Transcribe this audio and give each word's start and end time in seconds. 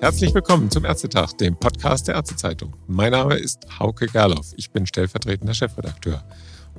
Herzlich 0.00 0.34
willkommen 0.34 0.70
zum 0.70 0.86
Ärztetag, 0.86 1.34
dem 1.34 1.56
Podcast 1.56 2.08
der 2.08 2.14
Ärztezeitung. 2.14 2.74
Mein 2.86 3.12
Name 3.12 3.34
ist 3.34 3.66
Hauke 3.78 4.06
Gerloff. 4.06 4.54
Ich 4.56 4.70
bin 4.70 4.86
stellvertretender 4.86 5.52
Chefredakteur. 5.52 6.24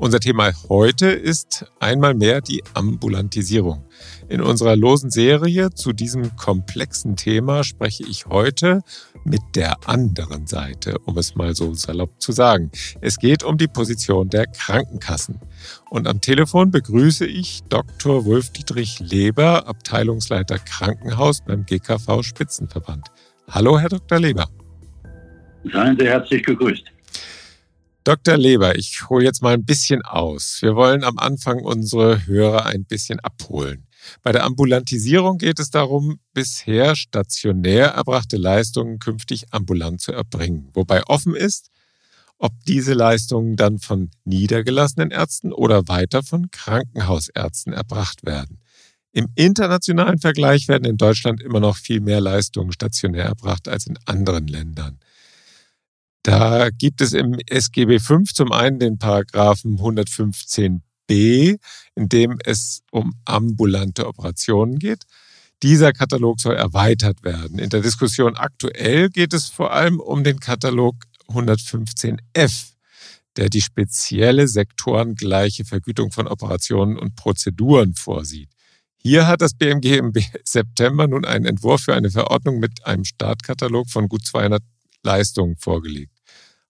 Unser 0.01 0.19
Thema 0.19 0.51
heute 0.67 1.09
ist 1.11 1.71
einmal 1.79 2.15
mehr 2.15 2.41
die 2.41 2.63
Ambulantisierung. 2.73 3.85
In 4.29 4.41
unserer 4.41 4.75
losen 4.75 5.11
Serie 5.11 5.69
zu 5.69 5.93
diesem 5.93 6.35
komplexen 6.37 7.15
Thema 7.15 7.63
spreche 7.63 8.03
ich 8.09 8.25
heute 8.25 8.81
mit 9.25 9.41
der 9.53 9.87
anderen 9.87 10.47
Seite, 10.47 10.97
um 11.05 11.19
es 11.19 11.35
mal 11.35 11.53
so 11.53 11.75
salopp 11.75 12.19
zu 12.19 12.31
sagen. 12.31 12.71
Es 12.99 13.19
geht 13.19 13.43
um 13.43 13.59
die 13.59 13.67
Position 13.67 14.27
der 14.27 14.47
Krankenkassen. 14.47 15.39
Und 15.91 16.07
am 16.07 16.19
Telefon 16.19 16.71
begrüße 16.71 17.27
ich 17.27 17.61
Dr. 17.69 18.25
Wolf-Dietrich 18.25 19.01
Leber, 19.01 19.67
Abteilungsleiter 19.67 20.57
Krankenhaus 20.57 21.41
beim 21.45 21.63
GKV 21.63 22.23
Spitzenverband. 22.23 23.05
Hallo, 23.51 23.77
Herr 23.77 23.89
Dr. 23.89 24.19
Leber. 24.19 24.49
Seien 25.71 25.95
Sie 25.99 26.07
herzlich 26.07 26.43
gegrüßt. 26.43 26.91
Dr. 28.03 28.35
Leber, 28.35 28.75
ich 28.75 29.09
hole 29.09 29.23
jetzt 29.23 29.43
mal 29.43 29.53
ein 29.53 29.63
bisschen 29.63 30.01
aus. 30.01 30.57
Wir 30.61 30.75
wollen 30.75 31.03
am 31.03 31.19
Anfang 31.19 31.59
unsere 31.59 32.25
Hörer 32.25 32.65
ein 32.65 32.83
bisschen 32.83 33.19
abholen. 33.19 33.85
Bei 34.23 34.31
der 34.31 34.43
Ambulantisierung 34.43 35.37
geht 35.37 35.59
es 35.59 35.69
darum, 35.69 36.19
bisher 36.33 36.95
stationär 36.95 37.89
erbrachte 37.89 38.37
Leistungen 38.37 38.97
künftig 38.97 39.53
ambulant 39.53 40.01
zu 40.01 40.13
erbringen, 40.13 40.69
wobei 40.73 41.03
offen 41.05 41.35
ist, 41.35 41.69
ob 42.39 42.53
diese 42.65 42.93
Leistungen 42.93 43.55
dann 43.55 43.77
von 43.77 44.09
niedergelassenen 44.25 45.11
Ärzten 45.11 45.53
oder 45.53 45.87
weiter 45.87 46.23
von 46.23 46.49
Krankenhausärzten 46.49 47.71
erbracht 47.71 48.25
werden. 48.25 48.57
Im 49.11 49.27
internationalen 49.35 50.17
Vergleich 50.17 50.67
werden 50.67 50.85
in 50.85 50.97
Deutschland 50.97 51.39
immer 51.39 51.59
noch 51.59 51.77
viel 51.77 51.99
mehr 51.99 52.19
Leistungen 52.19 52.71
stationär 52.71 53.25
erbracht 53.25 53.67
als 53.67 53.85
in 53.85 53.99
anderen 54.05 54.47
Ländern. 54.47 54.97
Da 56.23 56.69
gibt 56.69 57.01
es 57.01 57.13
im 57.13 57.39
SGB 57.47 57.99
V 57.99 58.19
zum 58.31 58.51
einen 58.51 58.77
den 58.79 58.99
Paragraphen 58.99 59.79
115b, 59.79 61.57
in 61.95 62.09
dem 62.09 62.37
es 62.45 62.83
um 62.91 63.13
ambulante 63.25 64.07
Operationen 64.07 64.77
geht. 64.77 65.03
Dieser 65.63 65.93
Katalog 65.93 66.39
soll 66.39 66.55
erweitert 66.55 67.23
werden. 67.23 67.57
In 67.57 67.69
der 67.69 67.81
Diskussion 67.81 68.35
aktuell 68.35 69.09
geht 69.09 69.33
es 69.33 69.49
vor 69.49 69.73
allem 69.73 69.99
um 69.99 70.23
den 70.23 70.39
Katalog 70.39 70.95
115f, 71.27 72.73
der 73.35 73.49
die 73.49 73.61
spezielle 73.61 74.47
sektorengleiche 74.47 75.65
Vergütung 75.65 76.11
von 76.11 76.27
Operationen 76.27 76.97
und 76.97 77.15
Prozeduren 77.15 77.95
vorsieht. 77.95 78.49
Hier 78.97 79.25
hat 79.25 79.41
das 79.41 79.55
BMG 79.55 79.97
im 79.97 80.13
September 80.43 81.07
nun 81.07 81.25
einen 81.25 81.45
Entwurf 81.45 81.81
für 81.81 81.95
eine 81.95 82.11
Verordnung 82.11 82.59
mit 82.59 82.85
einem 82.85 83.05
Startkatalog 83.05 83.89
von 83.89 84.07
gut 84.07 84.25
200 84.25 84.61
Leistungen 85.03 85.57
vorgelegt. 85.57 86.17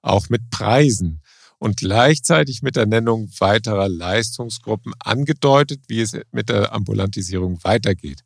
Auch 0.02 0.30
mit 0.30 0.50
Preisen 0.50 1.22
und 1.60 1.78
gleichzeitig 1.78 2.64
mit 2.64 2.76
der 2.76 2.88
Nennung 2.88 3.30
weiterer 3.38 3.88
Leistungsgruppen 3.88 4.94
angedeutet, 5.00 5.84
wie 5.88 6.02
es 6.02 6.18
mit 6.32 6.50
der 6.50 6.74
Ambulantisierung 6.74 7.64
weitergeht. 7.64 8.24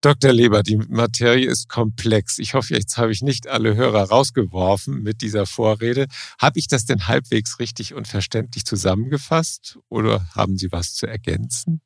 Dr. 0.00 0.32
Leber, 0.32 0.64
die 0.64 0.78
Materie 0.78 1.48
ist 1.48 1.68
komplex. 1.68 2.40
Ich 2.40 2.54
hoffe, 2.54 2.74
jetzt 2.74 2.96
habe 2.96 3.12
ich 3.12 3.22
nicht 3.22 3.46
alle 3.46 3.76
Hörer 3.76 4.08
rausgeworfen 4.08 5.00
mit 5.00 5.22
dieser 5.22 5.46
Vorrede. 5.46 6.08
Habe 6.40 6.58
ich 6.58 6.66
das 6.66 6.86
denn 6.86 7.06
halbwegs 7.06 7.60
richtig 7.60 7.94
und 7.94 8.08
verständlich 8.08 8.64
zusammengefasst 8.64 9.78
oder 9.88 10.26
haben 10.34 10.56
Sie 10.58 10.72
was 10.72 10.94
zu 10.94 11.06
ergänzen? 11.06 11.82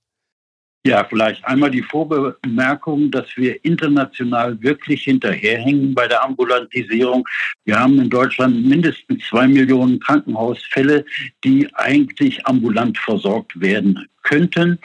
Ja, 0.86 1.02
vielleicht 1.02 1.44
einmal 1.44 1.72
die 1.72 1.82
Vorbemerkung, 1.82 3.10
dass 3.10 3.26
wir 3.36 3.64
international 3.64 4.62
wirklich 4.62 5.02
hinterherhängen 5.02 5.92
bei 5.96 6.06
der 6.06 6.22
Ambulantisierung. 6.22 7.26
Wir 7.64 7.80
haben 7.80 7.98
in 7.98 8.08
Deutschland 8.08 8.64
mindestens 8.64 9.24
zwei 9.28 9.48
Millionen 9.48 9.98
Krankenhausfälle, 9.98 11.04
die 11.42 11.68
eigentlich 11.74 12.46
ambulant 12.46 12.96
versorgt 12.98 13.60
werden 13.60 14.06
könnten. 14.22 14.78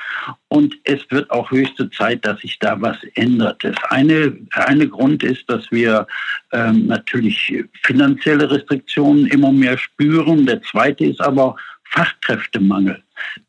Und 0.47 0.75
es 0.85 1.01
wird 1.11 1.29
auch 1.29 1.51
höchste 1.51 1.87
Zeit, 1.91 2.25
dass 2.25 2.39
sich 2.41 2.57
da 2.57 2.81
was 2.81 2.97
ändert. 3.13 3.63
Das 3.63 3.75
eine, 3.89 4.35
eine 4.53 4.87
Grund 4.87 5.21
ist, 5.21 5.47
dass 5.51 5.71
wir 5.71 6.07
ähm, 6.51 6.87
natürlich 6.87 7.63
finanzielle 7.83 8.49
Restriktionen 8.49 9.27
immer 9.27 9.51
mehr 9.51 9.77
spüren. 9.77 10.47
Der 10.47 10.63
zweite 10.63 11.05
ist 11.05 11.21
aber 11.21 11.55
Fachkräftemangel. 11.83 13.03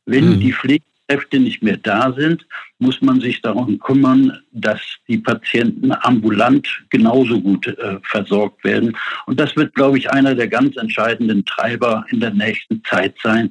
Wenn 0.04 0.36
mhm. 0.36 0.40
die 0.40 0.52
Pflege 0.52 0.84
Kräfte 1.12 1.38
nicht 1.38 1.62
mehr 1.62 1.76
da 1.76 2.12
sind, 2.16 2.46
muss 2.78 3.02
man 3.02 3.20
sich 3.20 3.42
darum 3.42 3.78
kümmern, 3.78 4.38
dass 4.52 4.80
die 5.08 5.18
Patienten 5.18 5.92
ambulant 5.92 6.66
genauso 6.88 7.38
gut 7.38 7.66
äh, 7.66 7.98
versorgt 8.02 8.64
werden. 8.64 8.96
Und 9.26 9.38
das 9.38 9.54
wird, 9.56 9.74
glaube 9.74 9.98
ich, 9.98 10.10
einer 10.10 10.34
der 10.34 10.48
ganz 10.48 10.76
entscheidenden 10.76 11.44
Treiber 11.44 12.06
in 12.10 12.20
der 12.20 12.30
nächsten 12.30 12.82
Zeit 12.84 13.14
sein, 13.22 13.50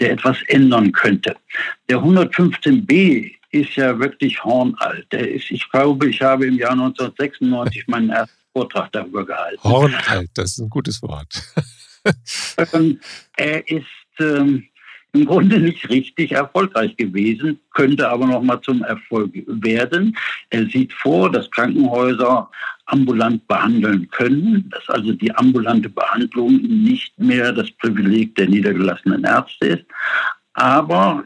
der 0.00 0.12
etwas 0.12 0.38
ändern 0.48 0.92
könnte. 0.92 1.36
Der 1.90 1.98
115b 1.98 3.30
ist 3.50 3.76
ja 3.76 3.98
wirklich 3.98 4.42
hornalt. 4.42 5.06
Der 5.12 5.30
ist, 5.30 5.50
ich 5.50 5.70
glaube, 5.70 6.08
ich 6.08 6.22
habe 6.22 6.46
im 6.46 6.56
Jahr 6.56 6.72
1996 6.72 7.88
meinen 7.88 8.08
ersten 8.08 8.36
Vortrag 8.54 8.90
darüber 8.92 9.26
gehalten. 9.26 9.62
Hornalt, 9.62 10.30
das 10.32 10.52
ist 10.52 10.58
ein 10.60 10.70
gutes 10.70 11.02
Wort. 11.02 11.42
ähm, 12.72 12.98
er 13.36 13.68
ist 13.68 13.86
ähm, 14.18 14.66
im 15.14 15.26
Grunde 15.26 15.58
nicht 15.60 15.88
richtig 15.90 16.32
erfolgreich 16.32 16.96
gewesen, 16.96 17.60
könnte 17.72 18.08
aber 18.08 18.26
noch 18.26 18.42
mal 18.42 18.60
zum 18.62 18.82
Erfolg 18.82 19.30
werden. 19.46 20.16
Er 20.50 20.66
sieht 20.66 20.92
vor, 20.92 21.30
dass 21.30 21.50
Krankenhäuser 21.50 22.50
ambulant 22.86 23.46
behandeln 23.46 24.08
können, 24.10 24.70
dass 24.70 24.88
also 24.88 25.12
die 25.12 25.34
ambulante 25.34 25.88
Behandlung 25.88 26.56
nicht 26.62 27.18
mehr 27.18 27.52
das 27.52 27.70
Privileg 27.72 28.34
der 28.36 28.48
niedergelassenen 28.48 29.24
Ärzte 29.24 29.66
ist. 29.66 29.84
Aber 30.54 31.24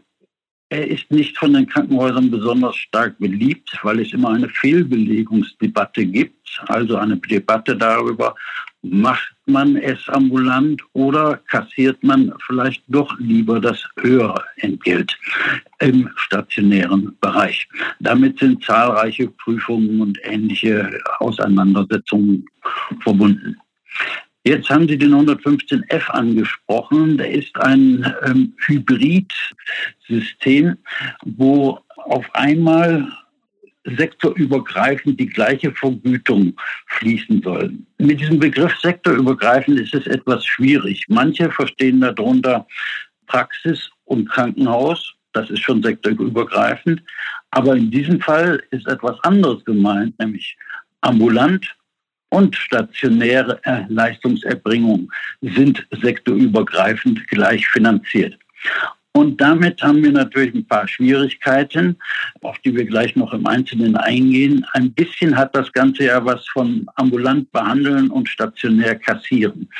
er 0.68 0.88
ist 0.88 1.10
nicht 1.12 1.38
von 1.38 1.53
den 1.53 1.68
Krankenhäusern 1.68 2.30
besonders 2.30 2.76
stark 2.76 3.18
beliebt, 3.18 3.78
weil 3.84 4.00
es 4.00 4.12
immer 4.12 4.30
eine 4.30 4.48
Fehlbelegungsdebatte 4.48 6.04
gibt, 6.04 6.60
also 6.66 6.97
eine 6.97 7.16
Debatte 7.18 7.76
darüber, 7.76 8.34
macht 8.82 9.34
man 9.47 9.76
es 9.76 10.06
ambulant 10.09 10.82
oder 10.92 11.38
kassiert 11.48 12.03
man 12.03 12.34
vielleicht 12.47 12.82
doch 12.88 13.19
lieber 13.19 13.60
das 13.60 13.82
höhere 14.00 14.44
Entgelt 14.56 15.16
im 15.81 16.10
stationären 16.16 17.16
Bereich. 17.20 17.69
Damit 18.00 18.38
sind 18.38 18.65
zahlreiche 18.65 19.28
Prüfungen 19.28 20.00
und 20.00 20.19
ähnliche 20.22 20.98
Auseinandersetzungen 21.19 22.47
verbunden. 23.00 23.56
Jetzt 24.44 24.70
haben 24.70 24.86
Sie 24.86 24.97
den 24.97 25.12
115F 25.12 26.09
angesprochen. 26.10 27.19
Der 27.19 27.32
ist 27.32 27.56
ein 27.56 28.15
ähm, 28.25 28.54
Hybrid-System, 28.66 30.76
wo 31.25 31.81
auf 31.97 32.32
einmal 32.32 33.10
sektorübergreifend 33.97 35.19
die 35.19 35.28
gleiche 35.28 35.72
Vergütung 35.72 36.54
fließen 36.86 37.42
soll. 37.42 37.72
Mit 37.98 38.20
diesem 38.20 38.38
Begriff 38.38 38.76
sektorübergreifend 38.80 39.80
ist 39.80 39.94
es 39.94 40.06
etwas 40.06 40.44
schwierig. 40.44 41.04
Manche 41.08 41.50
verstehen 41.50 42.00
darunter 42.00 42.66
Praxis 43.26 43.91
und 44.04 44.28
Krankenhaus. 44.28 45.14
Das 45.32 45.50
ist 45.50 45.60
schon 45.60 45.82
sektorübergreifend. 45.82 47.02
Aber 47.50 47.76
in 47.76 47.91
diesem 47.91 48.20
Fall 48.20 48.62
ist 48.70 48.86
etwas 48.88 49.19
anderes 49.22 49.64
gemeint, 49.64 50.18
nämlich 50.18 50.56
ambulant 51.00 51.76
und 52.30 52.56
stationäre 52.56 53.60
Leistungserbringung 53.88 55.10
sind 55.41 55.86
sektorübergreifend 56.03 57.26
gleich 57.28 57.66
finanziert. 57.68 58.36
Und 59.16 59.41
damit 59.41 59.82
haben 59.82 60.04
wir 60.04 60.12
natürlich 60.12 60.54
ein 60.54 60.66
paar 60.66 60.87
Schwierigkeiten, 60.87 61.97
auf 62.42 62.59
die 62.59 62.74
wir 62.74 62.84
gleich 62.84 63.16
noch 63.16 63.33
im 63.33 63.47
Einzelnen 63.47 63.97
eingehen. 63.97 64.66
Ein 64.74 64.92
bisschen 64.92 65.34
hat 65.34 65.57
das 65.57 65.72
Ganze 65.72 66.04
ja 66.04 66.22
was 66.22 66.47
von 66.48 66.86
ambulant 66.97 67.51
behandeln 67.51 68.10
und 68.10 68.28
stationär 68.28 68.95
kassieren. 68.95 69.71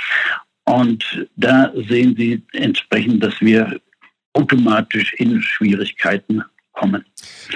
Und 0.65 1.29
da 1.37 1.71
sehen 1.87 2.17
Sie 2.17 2.43
entsprechend, 2.55 3.23
dass 3.23 3.39
wir 3.43 3.79
automatisch 4.33 5.13
in 5.19 5.43
Schwierigkeiten 5.43 6.43
kommen. 6.77 7.05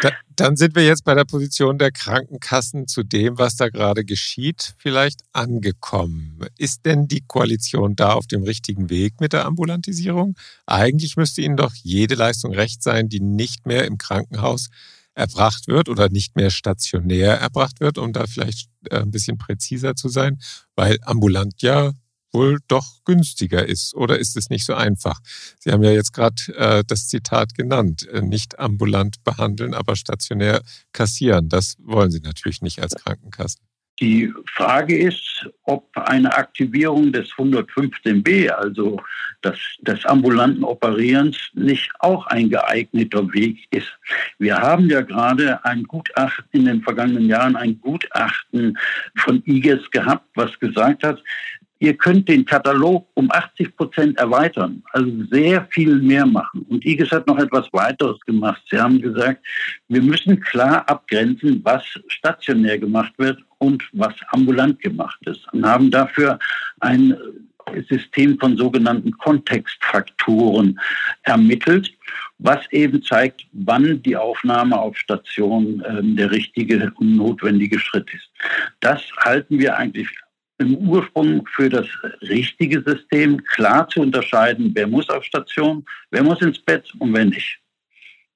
Da, 0.02 0.10
dann 0.34 0.56
sind 0.56 0.74
wir 0.74 0.84
jetzt 0.84 1.04
bei 1.04 1.14
der 1.14 1.24
Position 1.24 1.78
der 1.78 1.92
Krankenkassen 1.92 2.88
zu 2.88 3.02
dem, 3.02 3.38
was 3.38 3.56
da 3.56 3.68
gerade 3.68 4.04
geschieht, 4.04 4.74
vielleicht 4.78 5.20
angekommen. 5.32 6.40
Ist 6.56 6.86
denn 6.86 7.06
die 7.06 7.22
Koalition 7.26 7.94
da 7.94 8.14
auf 8.14 8.26
dem 8.26 8.42
richtigen 8.42 8.90
Weg 8.90 9.20
mit 9.20 9.32
der 9.32 9.44
Ambulantisierung? 9.44 10.36
Eigentlich 10.66 11.16
müsste 11.16 11.42
ihnen 11.42 11.56
doch 11.56 11.74
jede 11.74 12.14
Leistung 12.14 12.52
recht 12.52 12.82
sein, 12.82 13.08
die 13.08 13.20
nicht 13.20 13.66
mehr 13.66 13.84
im 13.84 13.98
Krankenhaus 13.98 14.70
erbracht 15.14 15.68
wird 15.68 15.88
oder 15.88 16.08
nicht 16.08 16.36
mehr 16.36 16.50
stationär 16.50 17.38
erbracht 17.38 17.80
wird, 17.80 17.98
um 17.98 18.12
da 18.12 18.26
vielleicht 18.26 18.70
äh, 18.90 19.00
ein 19.00 19.10
bisschen 19.10 19.38
präziser 19.38 19.94
zu 19.94 20.08
sein, 20.08 20.40
weil 20.76 20.98
ambulant 21.02 21.60
ja 21.62 21.92
wohl 22.32 22.58
doch 22.68 23.04
günstiger 23.04 23.66
ist. 23.66 23.94
Oder 23.94 24.18
ist 24.18 24.36
es 24.36 24.50
nicht 24.50 24.64
so 24.64 24.74
einfach? 24.74 25.20
Sie 25.58 25.70
haben 25.70 25.82
ja 25.82 25.90
jetzt 25.90 26.12
gerade 26.12 26.42
äh, 26.56 26.84
das 26.86 27.08
Zitat 27.08 27.54
genannt, 27.54 28.06
äh, 28.08 28.22
nicht 28.22 28.58
ambulant 28.58 29.22
behandeln, 29.24 29.74
aber 29.74 29.96
stationär 29.96 30.62
kassieren. 30.92 31.48
Das 31.48 31.76
wollen 31.80 32.10
Sie 32.10 32.20
natürlich 32.20 32.62
nicht 32.62 32.80
als 32.80 32.94
Krankenkassen. 32.94 33.60
Die 34.00 34.32
Frage 34.46 34.96
ist, 34.96 35.46
ob 35.64 35.86
eine 35.94 36.34
Aktivierung 36.34 37.12
des 37.12 37.28
115b, 37.32 38.48
also 38.48 38.98
des, 39.44 39.58
des 39.80 40.06
ambulanten 40.06 40.64
Operierens, 40.64 41.36
nicht 41.52 41.90
auch 41.98 42.26
ein 42.28 42.48
geeigneter 42.48 43.30
Weg 43.34 43.58
ist. 43.70 43.92
Wir 44.38 44.56
haben 44.56 44.88
ja 44.88 45.02
gerade 45.02 45.62
ein 45.66 45.82
Gutachten 45.82 46.60
in 46.60 46.64
den 46.64 46.82
vergangenen 46.82 47.26
Jahren, 47.26 47.56
ein 47.56 47.78
Gutachten 47.78 48.78
von 49.18 49.42
IGES 49.44 49.90
gehabt, 49.90 50.26
was 50.34 50.58
gesagt 50.58 51.02
hat, 51.02 51.22
ihr 51.80 51.96
könnt 51.96 52.28
den 52.28 52.44
Katalog 52.44 53.08
um 53.14 53.30
80 53.30 53.76
Prozent 53.76 54.18
erweitern, 54.18 54.82
also 54.92 55.10
sehr 55.30 55.66
viel 55.70 55.96
mehr 55.96 56.26
machen. 56.26 56.64
Und 56.68 56.84
IGES 56.84 57.10
hat 57.10 57.26
noch 57.26 57.38
etwas 57.38 57.66
weiteres 57.72 58.20
gemacht. 58.20 58.62
Sie 58.70 58.78
haben 58.78 59.00
gesagt, 59.00 59.44
wir 59.88 60.02
müssen 60.02 60.38
klar 60.40 60.88
abgrenzen, 60.88 61.60
was 61.64 61.82
stationär 62.08 62.78
gemacht 62.78 63.12
wird 63.16 63.42
und 63.58 63.82
was 63.92 64.14
ambulant 64.28 64.78
gemacht 64.80 65.18
ist. 65.26 65.40
Und 65.52 65.66
haben 65.66 65.90
dafür 65.90 66.38
ein 66.80 67.16
System 67.88 68.38
von 68.38 68.56
sogenannten 68.56 69.12
Kontextfaktoren 69.12 70.78
ermittelt, 71.22 71.92
was 72.38 72.60
eben 72.72 73.02
zeigt, 73.02 73.46
wann 73.52 74.02
die 74.02 74.16
Aufnahme 74.16 74.78
auf 74.78 74.96
Station 74.96 75.80
äh, 75.82 76.02
der 76.02 76.30
richtige 76.30 76.92
und 76.96 77.16
notwendige 77.16 77.78
Schritt 77.78 78.12
ist. 78.12 78.30
Das 78.80 79.02
halten 79.24 79.58
wir 79.58 79.76
eigentlich 79.76 80.08
im 80.60 80.76
Ursprung 80.76 81.46
für 81.54 81.68
das 81.68 81.86
richtige 82.22 82.82
System, 82.82 83.42
klar 83.44 83.88
zu 83.88 84.00
unterscheiden, 84.00 84.70
wer 84.74 84.86
muss 84.86 85.08
auf 85.08 85.24
Station, 85.24 85.84
wer 86.10 86.22
muss 86.22 86.40
ins 86.40 86.58
Bett 86.60 86.92
und 86.98 87.12
wer 87.14 87.24
nicht. 87.24 87.58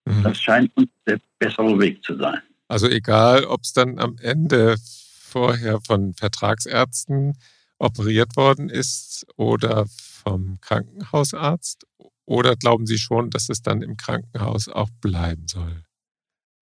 Mhm. 0.04 0.22
Das 0.22 0.40
scheint 0.40 0.76
uns 0.76 0.88
der 1.06 1.20
bessere 1.38 1.78
Weg 1.78 2.02
zu 2.02 2.16
sein. 2.16 2.40
Also 2.68 2.88
egal, 2.88 3.44
ob 3.44 3.60
es 3.62 3.72
dann 3.72 3.98
am 3.98 4.16
Ende 4.20 4.76
vorher 4.78 5.80
von 5.80 6.14
Vertragsärzten 6.14 7.34
operiert 7.78 8.36
worden 8.36 8.70
ist 8.70 9.26
oder 9.36 9.86
vom 9.86 10.58
Krankenhausarzt? 10.60 11.86
Oder 12.26 12.56
glauben 12.56 12.86
Sie 12.86 12.98
schon, 12.98 13.30
dass 13.30 13.48
es 13.50 13.60
dann 13.60 13.82
im 13.82 13.96
Krankenhaus 13.96 14.68
auch 14.68 14.88
bleiben 15.02 15.46
soll? 15.46 15.84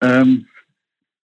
Ähm, 0.03 0.49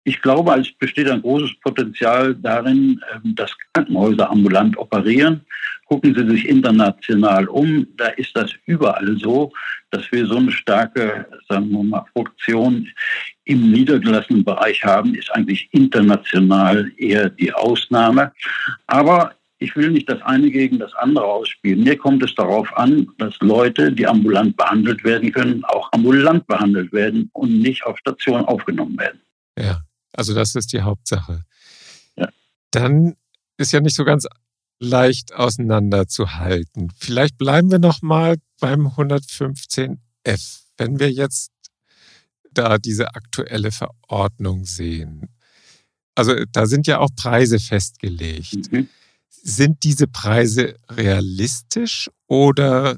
ich 0.07 0.21
glaube, 0.21 0.53
es 0.57 0.71
besteht 0.71 1.09
ein 1.09 1.21
großes 1.21 1.59
Potenzial 1.59 2.33
darin, 2.35 3.01
ähm, 3.13 3.35
dass 3.35 3.51
Krankenhäuser 3.73 4.31
ambulant 4.31 4.77
operieren. 4.77 5.41
Gucken 5.85 6.15
Sie 6.15 6.25
sich 6.29 6.47
international 6.47 7.49
um, 7.49 7.85
da 7.97 8.07
ist 8.07 8.33
das 8.33 8.53
überall 8.65 9.17
so, 9.17 9.51
dass 9.91 10.09
wir 10.13 10.25
so 10.25 10.37
eine 10.37 10.53
starke, 10.53 11.27
sagen 11.49 11.69
wir 11.71 11.83
mal, 11.83 12.05
Produktion 12.13 12.87
im 13.43 13.69
niedergelassenen 13.69 14.45
Bereich 14.45 14.81
haben, 14.85 15.13
ist 15.13 15.29
eigentlich 15.33 15.67
international 15.73 16.89
eher 16.95 17.29
die 17.29 17.51
Ausnahme. 17.51 18.31
Aber 18.85 19.33
ich 19.59 19.75
will 19.75 19.91
nicht 19.91 20.07
das 20.07 20.21
eine 20.21 20.49
gegen 20.51 20.79
das 20.79 20.93
andere 20.95 21.25
ausspielen. 21.25 21.83
Mir 21.83 21.97
kommt 21.97 22.23
es 22.23 22.33
darauf 22.33 22.75
an, 22.77 23.09
dass 23.17 23.35
Leute, 23.41 23.91
die 23.91 24.07
ambulant 24.07 24.55
behandelt 24.55 25.03
werden 25.03 25.33
können, 25.33 25.65
auch 25.65 25.91
ambulant 25.91 26.47
behandelt 26.47 26.93
werden 26.93 27.29
und 27.33 27.59
nicht 27.59 27.85
auf 27.85 27.97
Station 27.97 28.45
aufgenommen 28.45 28.97
werden. 28.97 29.19
Ja. 29.57 29.81
Also 30.17 30.33
das 30.33 30.55
ist 30.55 30.73
die 30.73 30.81
Hauptsache. 30.81 31.43
Ja. 32.17 32.27
Dann 32.71 33.15
ist 33.57 33.71
ja 33.71 33.79
nicht 33.79 33.95
so 33.95 34.03
ganz 34.03 34.27
leicht 34.79 35.33
auseinanderzuhalten. 35.33 36.91
Vielleicht 36.97 37.37
bleiben 37.37 37.71
wir 37.71 37.79
noch 37.79 38.01
mal 38.01 38.37
beim 38.59 38.87
115f. 38.87 39.97
Wenn 40.77 40.99
wir 40.99 41.11
jetzt 41.11 41.51
da 42.53 42.77
diese 42.77 43.15
aktuelle 43.15 43.71
Verordnung 43.71 44.65
sehen. 44.65 45.29
Also 46.15 46.33
da 46.51 46.65
sind 46.65 46.87
ja 46.87 46.99
auch 46.99 47.09
Preise 47.15 47.59
festgelegt. 47.59 48.71
Mhm. 48.71 48.89
Sind 49.29 49.83
diese 49.83 50.07
Preise 50.07 50.75
realistisch 50.89 52.09
oder 52.25 52.97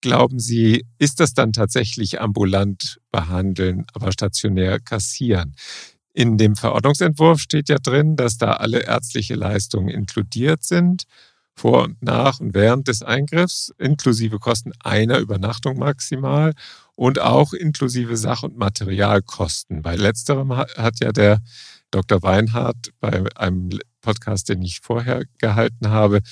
glauben 0.00 0.38
Sie, 0.38 0.86
ist 0.98 1.20
das 1.20 1.34
dann 1.34 1.52
tatsächlich 1.52 2.20
ambulant 2.20 3.00
behandeln, 3.10 3.84
aber 3.92 4.12
stationär 4.12 4.80
kassieren? 4.80 5.54
In 6.18 6.36
dem 6.36 6.56
Verordnungsentwurf 6.56 7.38
steht 7.38 7.68
ja 7.68 7.78
drin, 7.78 8.16
dass 8.16 8.38
da 8.38 8.54
alle 8.54 8.80
ärztliche 8.80 9.36
Leistungen 9.36 9.88
inkludiert 9.88 10.64
sind, 10.64 11.04
vor 11.54 11.84
und 11.84 12.02
nach 12.02 12.40
und 12.40 12.54
während 12.54 12.88
des 12.88 13.04
Eingriffs, 13.04 13.72
inklusive 13.78 14.40
Kosten 14.40 14.72
einer 14.82 15.18
Übernachtung 15.18 15.78
maximal 15.78 16.54
und 16.96 17.20
auch 17.20 17.52
inklusive 17.52 18.16
Sach- 18.16 18.42
und 18.42 18.58
Materialkosten. 18.58 19.82
Bei 19.82 19.94
letzterem 19.94 20.56
hat 20.56 20.98
ja 20.98 21.12
der 21.12 21.40
Dr. 21.92 22.20
Weinhardt 22.20 22.90
bei 22.98 23.24
einem 23.36 23.78
Podcast, 24.00 24.48
den 24.48 24.62
ich 24.62 24.80
vorher 24.80 25.22
gehalten 25.38 25.90
habe, 25.90 26.22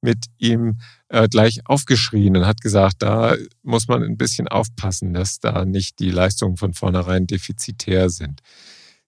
mit 0.00 0.24
ihm 0.38 0.78
äh, 1.08 1.28
gleich 1.28 1.60
aufgeschrien 1.66 2.38
und 2.38 2.46
hat 2.46 2.62
gesagt, 2.62 3.02
da 3.02 3.36
muss 3.62 3.88
man 3.88 4.02
ein 4.02 4.16
bisschen 4.16 4.48
aufpassen, 4.48 5.12
dass 5.12 5.38
da 5.38 5.66
nicht 5.66 5.98
die 5.98 6.10
Leistungen 6.10 6.56
von 6.56 6.72
vornherein 6.72 7.26
defizitär 7.26 8.08
sind. 8.08 8.40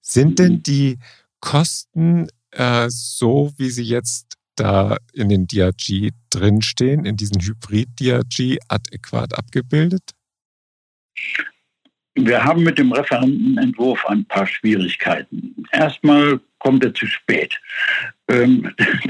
Sind 0.08 0.38
denn 0.38 0.52
mhm. 0.52 0.62
die 0.62 0.98
Kosten 1.40 2.28
äh, 2.52 2.86
so, 2.88 3.52
wie 3.58 3.70
sie 3.70 3.82
jetzt 3.82 4.34
da 4.54 4.96
in 5.12 5.28
den 5.28 5.48
DRG 5.48 6.12
drinstehen, 6.30 7.04
in 7.04 7.16
diesen 7.16 7.42
Hybrid-DRG 7.42 8.58
adäquat 8.68 9.36
abgebildet? 9.36 10.12
Wir 12.14 12.42
haben 12.42 12.62
mit 12.62 12.78
dem 12.78 12.92
Referentenentwurf 12.92 14.06
ein 14.06 14.24
paar 14.26 14.46
Schwierigkeiten. 14.46 15.66
Erstmal 15.72 16.40
kommt 16.60 16.84
er 16.84 16.94
zu 16.94 17.06
spät. 17.06 17.58
Ähm, 18.28 18.72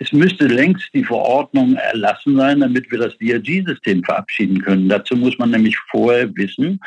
es 0.00 0.12
müsste 0.12 0.46
längst 0.46 0.88
die 0.94 1.04
Verordnung 1.04 1.74
erlassen 1.74 2.36
sein, 2.36 2.60
damit 2.60 2.90
wir 2.90 2.98
das 2.98 3.16
DRG-System 3.18 4.02
verabschieden 4.02 4.62
können. 4.62 4.88
Dazu 4.88 5.14
muss 5.14 5.38
man 5.38 5.50
nämlich 5.50 5.76
vorher 5.90 6.34
wissen, 6.36 6.80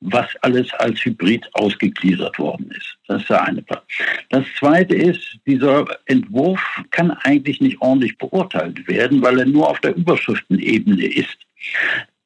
was 0.00 0.26
alles 0.42 0.72
als 0.74 1.04
Hybrid 1.04 1.48
ausgegliedert 1.54 2.38
worden 2.38 2.70
ist. 2.70 2.96
Das 3.08 3.22
ist 3.22 3.30
der 3.30 3.42
eine 3.44 3.62
Part. 3.62 3.84
Das 4.30 4.44
zweite 4.58 4.94
ist, 4.94 5.38
dieser 5.46 5.86
Entwurf 6.06 6.60
kann 6.90 7.10
eigentlich 7.10 7.60
nicht 7.60 7.80
ordentlich 7.80 8.16
beurteilt 8.18 8.86
werden, 8.88 9.22
weil 9.22 9.38
er 9.38 9.46
nur 9.46 9.68
auf 9.68 9.80
der 9.80 9.96
Überschriftenebene 9.96 11.06
ist 11.06 11.38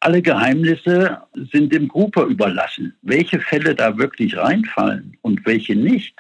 alle 0.01 0.23
Geheimnisse 0.23 1.19
sind 1.53 1.73
dem 1.73 1.87
Gruppe 1.87 2.23
überlassen. 2.23 2.97
Welche 3.03 3.39
Fälle 3.39 3.75
da 3.75 3.97
wirklich 3.99 4.37
reinfallen 4.37 5.17
und 5.21 5.45
welche 5.45 5.77
nicht, 5.77 6.15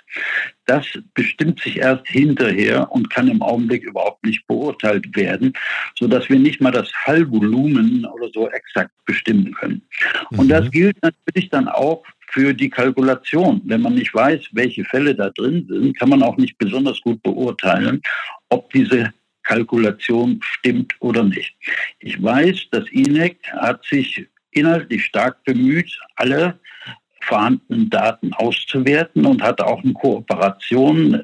das 0.71 0.87
bestimmt 1.15 1.61
sich 1.61 1.79
erst 1.79 2.07
hinterher 2.07 2.91
und 2.93 3.11
kann 3.11 3.27
im 3.27 3.43
Augenblick 3.43 3.83
überhaupt 3.83 4.25
nicht 4.25 4.47
beurteilt 4.47 5.17
werden, 5.17 5.53
sodass 5.99 6.29
wir 6.29 6.39
nicht 6.39 6.61
mal 6.61 6.71
das 6.71 6.89
Fallvolumen 7.05 8.05
oder 8.05 8.29
so 8.33 8.49
exakt 8.51 8.93
bestimmen 9.05 9.53
können. 9.53 9.83
Und 10.31 10.49
das 10.49 10.67
mhm. 10.67 10.71
gilt 10.71 11.03
natürlich 11.03 11.51
dann 11.51 11.67
auch 11.67 12.05
für 12.29 12.55
die 12.55 12.71
Kalkulation. 12.71 13.61
Wenn 13.65 13.81
man 13.81 13.95
nicht 13.95 14.15
weiß, 14.15 14.43
welche 14.53 14.85
Fälle 14.85 15.13
da 15.13 15.31
drin 15.31 15.67
sind, 15.69 15.99
kann 15.99 16.11
man 16.11 16.23
auch 16.23 16.37
nicht 16.37 16.57
besonders 16.59 17.01
gut 17.01 17.21
beurteilen, 17.25 18.01
ob 18.51 18.71
diese 18.71 19.13
Kalkulation 19.43 20.39
stimmt 20.43 20.95
oder 21.01 21.25
nicht. 21.25 21.53
Ich 21.99 22.23
weiß, 22.23 22.69
das 22.71 22.85
INEC 22.93 23.39
hat 23.55 23.85
sich 23.85 24.25
inhaltlich 24.53 25.05
stark 25.05 25.43
bemüht, 25.43 25.99
alle 26.15 26.61
vorhandenen 27.31 27.89
Daten 27.89 28.33
auszuwerten 28.35 29.25
und 29.25 29.43
hat 29.43 29.61
auch 29.61 29.83
eine 29.83 29.93
Kooperation 29.93 31.23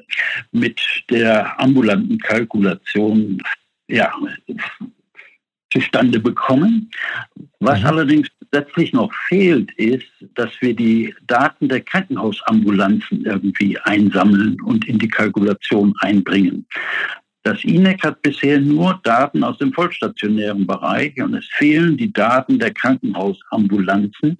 mit 0.51 0.81
der 1.09 1.59
ambulanten 1.59 2.17
Kalkulation 2.17 3.41
ja, 3.89 4.11
zustande 5.71 6.19
bekommen. 6.19 6.89
Was 7.59 7.81
mhm. 7.81 7.85
allerdings 7.85 8.27
letztlich 8.53 8.93
noch 8.93 9.13
fehlt, 9.27 9.71
ist, 9.73 10.07
dass 10.35 10.49
wir 10.61 10.73
die 10.73 11.13
Daten 11.27 11.67
der 11.67 11.81
Krankenhausambulanzen 11.81 13.25
irgendwie 13.25 13.77
einsammeln 13.79 14.61
und 14.61 14.87
in 14.87 14.97
die 14.97 15.09
Kalkulation 15.09 15.93
einbringen. 15.99 16.65
Das 17.47 17.63
INEC 17.63 18.03
hat 18.03 18.21
bisher 18.23 18.59
nur 18.59 18.99
Daten 19.03 19.41
aus 19.41 19.57
dem 19.57 19.71
vollstationären 19.71 20.67
Bereich 20.67 21.15
und 21.21 21.33
es 21.33 21.45
fehlen 21.53 21.95
die 21.95 22.11
Daten 22.11 22.59
der 22.59 22.73
Krankenhausambulanzen. 22.73 24.37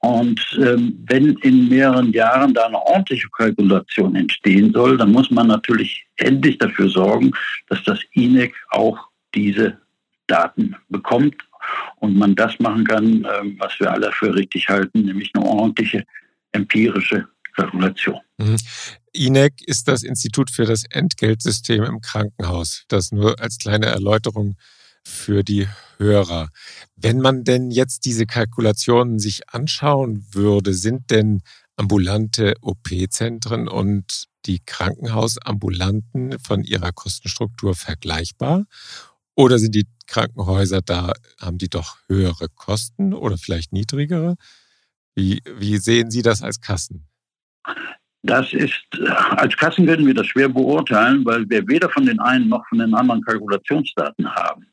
Und 0.00 0.58
ähm, 0.60 0.98
wenn 1.06 1.36
in 1.42 1.68
mehreren 1.68 2.10
Jahren 2.10 2.52
da 2.52 2.66
eine 2.66 2.84
ordentliche 2.84 3.28
Kalkulation 3.28 4.16
entstehen 4.16 4.72
soll, 4.72 4.96
dann 4.96 5.12
muss 5.12 5.30
man 5.30 5.46
natürlich 5.46 6.04
endlich 6.16 6.58
dafür 6.58 6.88
sorgen, 6.88 7.30
dass 7.68 7.84
das 7.84 8.00
INEC 8.14 8.52
auch 8.70 8.98
diese 9.32 9.78
Daten 10.26 10.74
bekommt 10.88 11.36
und 12.00 12.16
man 12.16 12.34
das 12.34 12.58
machen 12.58 12.82
kann, 12.82 13.24
ähm, 13.32 13.58
was 13.60 13.78
wir 13.78 13.92
alle 13.92 14.10
für 14.10 14.34
richtig 14.34 14.68
halten, 14.68 15.02
nämlich 15.02 15.30
eine 15.36 15.46
ordentliche 15.46 16.04
empirische 16.50 17.28
Kalkulation. 17.60 18.20
Mhm. 18.38 18.56
INEC 19.12 19.62
ist 19.66 19.88
das 19.88 20.02
Institut 20.02 20.50
für 20.50 20.64
das 20.64 20.84
Entgeltsystem 20.88 21.82
im 21.82 22.00
Krankenhaus. 22.00 22.84
Das 22.88 23.12
nur 23.12 23.40
als 23.40 23.58
kleine 23.58 23.86
Erläuterung 23.86 24.56
für 25.04 25.42
die 25.42 25.66
Hörer. 25.98 26.48
Wenn 26.96 27.20
man 27.20 27.44
denn 27.44 27.70
jetzt 27.70 28.04
diese 28.04 28.26
Kalkulationen 28.26 29.18
sich 29.18 29.48
anschauen 29.48 30.26
würde, 30.32 30.74
sind 30.74 31.10
denn 31.10 31.42
ambulante 31.76 32.54
OP-Zentren 32.60 33.68
und 33.68 34.24
die 34.46 34.60
Krankenhausambulanten 34.64 36.38
von 36.38 36.62
ihrer 36.62 36.92
Kostenstruktur 36.92 37.74
vergleichbar? 37.74 38.64
Oder 39.34 39.58
sind 39.58 39.74
die 39.74 39.86
Krankenhäuser 40.06 40.82
da, 40.82 41.12
haben 41.38 41.58
die 41.58 41.68
doch 41.68 41.96
höhere 42.08 42.48
Kosten 42.48 43.14
oder 43.14 43.38
vielleicht 43.38 43.72
niedrigere? 43.72 44.36
Wie, 45.14 45.42
wie 45.56 45.78
sehen 45.78 46.10
Sie 46.10 46.22
das 46.22 46.42
als 46.42 46.60
Kassen? 46.60 47.09
Das 48.22 48.52
ist, 48.52 48.84
als 49.30 49.56
Kassen 49.56 49.86
können 49.86 50.06
wir 50.06 50.12
das 50.12 50.26
schwer 50.26 50.50
beurteilen, 50.50 51.24
weil 51.24 51.48
wir 51.48 51.66
weder 51.66 51.88
von 51.88 52.04
den 52.04 52.20
einen 52.20 52.50
noch 52.50 52.66
von 52.68 52.78
den 52.78 52.92
anderen 52.92 53.22
Kalkulationsdaten 53.22 54.30
haben. 54.30 54.66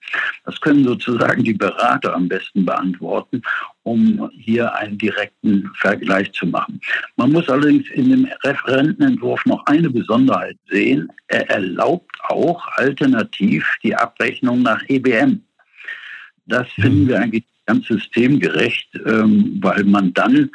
Das 0.44 0.60
können 0.60 0.84
sozusagen 0.84 1.46
die 1.46 1.54
Berater 1.54 2.14
am 2.14 2.28
besten 2.28 2.66
beantworten, 2.66 3.42
um 3.84 4.30
hier 4.34 4.74
einen 4.76 4.98
direkten 4.98 5.72
Vergleich 5.76 6.34
zu 6.34 6.46
machen. 6.46 6.82
Man 7.16 7.32
muss 7.32 7.48
allerdings 7.48 7.90
in 7.92 8.10
dem 8.10 8.28
Referentenentwurf 8.44 9.46
noch 9.46 9.66
eine 9.68 9.90
Besonderheit 9.90 10.58
sehen. 10.70 11.10
Er 11.28 11.50
erlaubt 11.50 12.18
auch 12.28 12.68
alternativ 12.74 13.66
die 13.82 13.96
Abrechnung 13.96 14.62
nach 14.62 14.82
EBM. 14.90 15.42
Das 16.48 16.68
finden 16.74 17.04
mhm. 17.04 17.08
wir 17.08 17.20
eigentlich 17.20 17.46
ganz 17.68 17.86
systemgerecht, 17.88 18.90
ähm, 19.06 19.60
weil 19.62 19.84
man 19.84 20.14
dann 20.14 20.50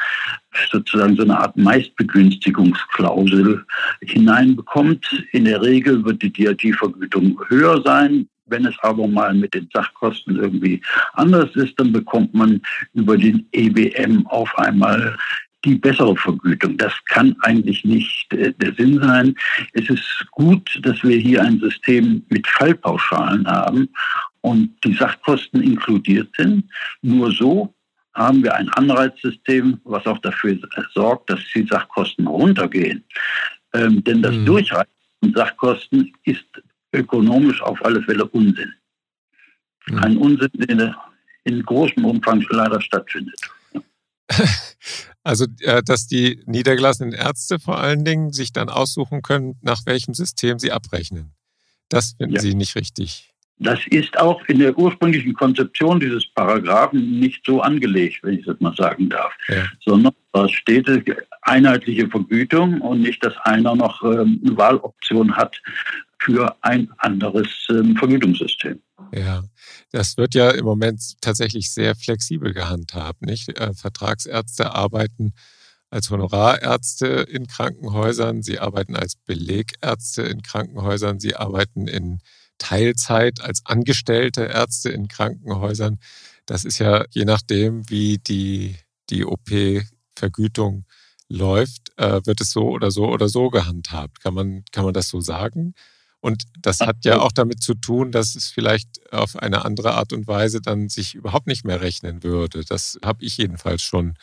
sozusagen 0.71 1.17
so 1.17 1.23
eine 1.23 1.39
Art 1.39 1.57
Meistbegünstigungsklausel 1.57 3.65
hineinbekommt. 4.01 5.25
In 5.33 5.45
der 5.45 5.63
Regel 5.63 6.05
wird 6.05 6.23
die 6.23 6.33
DRG-Vergütung 6.33 7.41
höher 7.49 7.81
sein. 7.85 8.29
Wenn 8.47 8.67
es 8.67 8.75
aber 8.83 9.07
mal 9.07 9.35
mit 9.35 9.55
den 9.55 9.69
Sachkosten 9.73 10.37
irgendwie 10.37 10.83
anders 11.15 11.55
ist, 11.55 11.79
dann 11.79 11.93
bekommt 11.93 12.35
man 12.35 12.61
über 12.93 13.17
den 13.17 13.47
EBM 13.53 14.27
auf 14.27 14.59
einmal 14.59 15.17
die 15.65 15.77
bessere 15.77 16.17
Vergütung. 16.17 16.77
Das 16.77 16.93
kann 17.07 17.37
eigentlich 17.43 17.85
nicht 17.85 18.33
äh, 18.33 18.53
der 18.55 18.75
Sinn 18.75 19.01
sein. 19.01 19.37
Es 19.75 19.89
ist 19.89 20.27
gut, 20.33 20.81
dass 20.83 21.03
wir 21.05 21.17
hier 21.17 21.43
ein 21.43 21.61
System 21.61 22.25
mit 22.31 22.49
Fallpauschalen 22.49 23.47
haben 23.47 23.89
und 24.43 24.77
die 24.85 24.95
Sachkosten 24.95 25.63
inkludiert 25.63 26.29
sind. 26.37 26.65
Nur 27.01 27.33
so 27.33 27.75
haben 28.15 28.43
wir 28.43 28.55
ein 28.55 28.69
Anreizsystem, 28.71 29.81
was 29.85 30.05
auch 30.07 30.19
dafür 30.19 30.59
sorgt, 30.95 31.31
dass 31.31 31.41
die 31.55 31.67
Sachkosten 31.67 32.27
runtergehen. 32.27 33.03
Ähm, 33.73 34.05
denn 34.05 34.21
das 34.21 34.35
mhm. 34.35 34.47
Durchreichen 34.47 34.93
von 35.21 35.33
Sachkosten 35.33 36.13
ist 36.25 36.45
ökonomisch 36.93 37.63
auf 37.63 37.83
alle 37.85 38.03
Fälle 38.03 38.27
Unsinn. 38.27 38.73
Mhm. 39.87 39.99
Ein 39.99 40.17
Unsinn, 40.19 40.51
der 40.55 40.95
in 41.45 41.63
großem 41.63 42.05
Umfang 42.05 42.45
leider 42.51 42.81
stattfindet. 42.81 43.41
Also, 45.25 45.47
äh, 45.61 45.85
dass 45.85 46.09
die 46.09 46.43
niedergelassenen 46.47 47.13
Ärzte 47.13 47.61
vor 47.61 47.79
allen 47.79 48.05
Dingen 48.05 48.33
sich 48.33 48.53
dann 48.53 48.69
aussuchen 48.69 49.23
können, 49.23 49.57
nach 49.61 49.87
welchem 49.87 50.15
System 50.15 50.59
sie 50.59 50.73
abrechnen. 50.73 51.33
Das 51.89 52.15
finden 52.19 52.35
ja. 52.35 52.41
Sie 52.41 52.55
nicht 52.55 52.75
richtig. 52.75 53.32
Das 53.59 53.79
ist 53.91 54.19
auch 54.19 54.43
in 54.47 54.59
der 54.59 54.77
ursprünglichen 54.77 55.35
Konzeption 55.35 56.01
dieses 56.01 56.27
Paragraphen 56.35 57.21
nicht 57.21 57.45
so 57.47 57.61
angelegt, 57.61 58.21
wenn 58.23 58.39
ich 58.39 58.45
das 58.45 58.59
mal 58.61 58.75
sagen 58.75 59.09
darf, 59.09 59.33
ja. 59.49 59.65
sondern 59.85 60.13
da 60.33 60.49
steht 60.49 60.89
einheitliche 61.43 62.09
Vergütung 62.09 62.81
und 62.81 63.03
nicht, 63.03 63.25
dass 63.25 63.37
einer 63.45 63.77
noch 63.77 64.03
ähm, 64.03 64.41
eine 64.45 64.57
Wahloption 64.57 65.37
hat 65.37 65.61
für 66.19 66.57
ein 66.63 66.89
anderes 66.99 67.49
ähm, 67.71 67.97
Vergütungssystem. 67.97 68.81
Ja, 69.13 69.43
das 69.91 70.17
wird 70.17 70.35
ja 70.35 70.51
im 70.51 70.65
Moment 70.65 71.21
tatsächlich 71.21 71.71
sehr 71.71 71.95
flexibel 71.95 72.53
gehandhabt, 72.53 73.23
nicht? 73.23 73.49
Äh, 73.61 73.75
Vertragsärzte 73.75 74.75
arbeiten 74.75 75.35
als 75.91 76.11
Honorarärzte 76.11 77.07
in 77.07 77.47
Krankenhäusern, 77.47 78.43
sie 78.43 78.59
arbeiten 78.59 78.97
als 78.97 79.17
Belegärzte 79.17 80.23
in 80.23 80.43
Krankenhäusern, 80.43 81.21
sie 81.21 81.37
arbeiten 81.37 81.87
in 81.87 82.21
Teilzeit 82.63 83.41
als 83.41 83.63
angestellte 83.65 84.45
Ärzte 84.45 84.91
in 84.91 85.09
Krankenhäusern. 85.09 85.99
Das 86.47 86.65
ist 86.65 86.79
ja 86.79 87.05
je 87.11 87.25
nachdem, 87.25 87.89
wie 87.91 88.19
die, 88.19 88.77
die 89.11 89.25
OP-Vergütung 89.25 90.85
läuft, 91.29 91.93
äh, 91.97 92.21
wird 92.25 92.41
es 92.41 92.53
so 92.53 92.69
oder 92.69 92.93
so 92.93 93.09
oder 93.09 93.29
so 93.29 93.51
gehandhabt. 93.51 94.21
Kann 94.21 94.35
man, 94.35 94.65
kann 94.71 94.85
man 94.85 94.95
das 94.95 95.09
so 95.09 95.21
sagen? 95.21 95.75
Und 96.21 96.45
das 96.61 96.79
hat 96.79 97.05
ja 97.05 97.21
auch 97.21 97.33
damit 97.33 97.65
zu 97.65 97.75
tun, 97.75 98.13
dass 98.13 98.37
es 98.37 98.47
vielleicht 98.47 99.13
auf 99.13 99.35
eine 99.35 99.65
andere 99.65 99.95
Art 99.95 100.13
und 100.13 100.29
Weise 100.29 100.61
dann 100.61 100.89
sich 100.89 101.17
überhaupt 101.17 101.49
nicht 101.49 101.65
mehr 101.65 101.81
rechnen 101.81 102.23
würde. 102.23 102.65
Das 102.65 102.97
habe 103.05 103.25
ich 103.25 103.39
jedenfalls 103.39 103.83
schon 103.83 104.15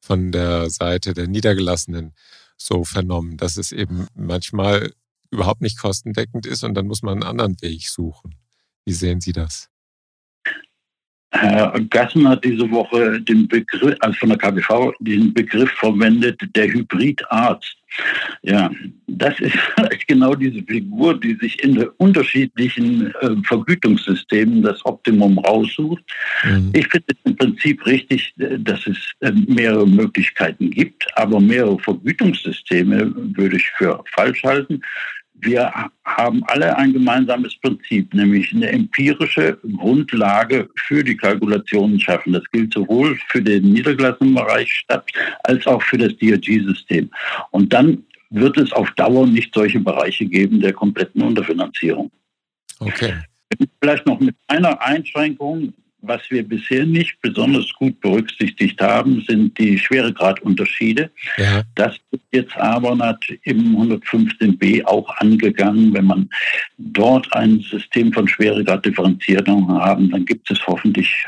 von 0.00 0.32
der 0.32 0.68
Seite 0.68 1.14
der 1.14 1.28
Niedergelassenen 1.28 2.12
so 2.56 2.82
vernommen, 2.84 3.36
dass 3.36 3.56
es 3.56 3.70
eben 3.70 4.08
manchmal 4.14 4.92
überhaupt 5.34 5.60
nicht 5.60 5.78
kostendeckend 5.78 6.46
ist 6.46 6.64
und 6.64 6.74
dann 6.74 6.86
muss 6.86 7.02
man 7.02 7.14
einen 7.14 7.22
anderen 7.22 7.60
Weg 7.60 7.88
suchen. 7.88 8.34
Wie 8.86 8.92
sehen 8.92 9.20
Sie 9.20 9.32
das? 9.32 9.68
Herr 11.34 11.72
Gassen 11.90 12.28
hat 12.28 12.44
diese 12.44 12.70
Woche 12.70 13.20
den 13.20 13.48
Begriff, 13.48 13.96
also 14.00 14.16
von 14.18 14.28
der 14.28 14.38
KBV, 14.38 14.92
den 15.00 15.34
Begriff 15.34 15.70
verwendet, 15.72 16.40
der 16.54 16.72
Hybridarzt. 16.72 17.76
Ja, 18.42 18.70
das 19.08 19.38
ist 19.40 19.56
vielleicht 19.74 20.06
genau 20.06 20.34
diese 20.36 20.62
Figur, 20.62 21.18
die 21.18 21.34
sich 21.40 21.60
in 21.62 21.74
den 21.74 21.88
unterschiedlichen 21.98 23.12
äh, 23.20 23.30
Vergütungssystemen 23.46 24.62
das 24.62 24.84
Optimum 24.84 25.38
raussucht. 25.38 26.04
Mhm. 26.44 26.70
Ich 26.72 26.86
finde 26.86 27.06
es 27.08 27.18
im 27.24 27.36
Prinzip 27.36 27.84
richtig, 27.84 28.32
äh, 28.38 28.58
dass 28.58 28.86
es 28.86 28.98
äh, 29.20 29.32
mehrere 29.32 29.86
Möglichkeiten 29.88 30.70
gibt, 30.70 31.06
aber 31.16 31.40
mehrere 31.40 31.78
Vergütungssysteme 31.80 33.12
würde 33.36 33.56
ich 33.56 33.68
für 33.76 34.02
falsch 34.12 34.42
halten 34.44 34.80
wir 35.34 35.72
haben 36.04 36.42
alle 36.44 36.76
ein 36.76 36.92
gemeinsames 36.92 37.56
Prinzip, 37.56 38.12
nämlich 38.14 38.52
eine 38.54 38.70
empirische 38.70 39.58
Grundlage 39.76 40.68
für 40.86 41.02
die 41.02 41.16
Kalkulationen 41.16 41.98
schaffen. 42.00 42.32
Das 42.32 42.44
gilt 42.52 42.72
sowohl 42.72 43.18
für 43.28 43.42
den 43.42 43.72
niedergelassenen 43.72 44.34
Bereich 44.34 44.72
Stadt 44.72 45.10
als 45.42 45.66
auch 45.66 45.82
für 45.82 45.98
das 45.98 46.16
DRG-System. 46.16 47.10
Und 47.50 47.72
dann 47.72 48.04
wird 48.30 48.56
es 48.58 48.72
auf 48.72 48.90
Dauer 48.92 49.26
nicht 49.26 49.54
solche 49.54 49.80
Bereiche 49.80 50.24
geben 50.26 50.60
der 50.60 50.72
kompletten 50.72 51.22
Unterfinanzierung. 51.22 52.10
Okay. 52.78 53.14
Vielleicht 53.80 54.06
noch 54.06 54.20
mit 54.20 54.34
einer 54.48 54.80
Einschränkung. 54.82 55.72
Was 56.06 56.20
wir 56.30 56.46
bisher 56.46 56.84
nicht 56.84 57.20
besonders 57.22 57.72
gut 57.72 57.98
berücksichtigt 58.00 58.80
haben, 58.80 59.24
sind 59.26 59.58
die 59.58 59.78
Schweregradunterschiede. 59.78 61.10
Ja. 61.38 61.62
Das 61.74 61.96
wird 62.10 62.22
jetzt 62.32 62.56
aber 62.56 62.92
im 63.44 63.76
115b 63.76 64.84
auch 64.84 65.08
angegangen. 65.16 65.94
Wenn 65.94 66.04
man 66.04 66.28
dort 66.76 67.32
ein 67.34 67.60
System 67.60 68.12
von 68.12 68.28
Schweregraddifferenzierung 68.28 69.68
haben, 69.72 70.10
dann 70.10 70.26
gibt 70.26 70.50
es 70.50 70.66
hoffentlich 70.66 71.24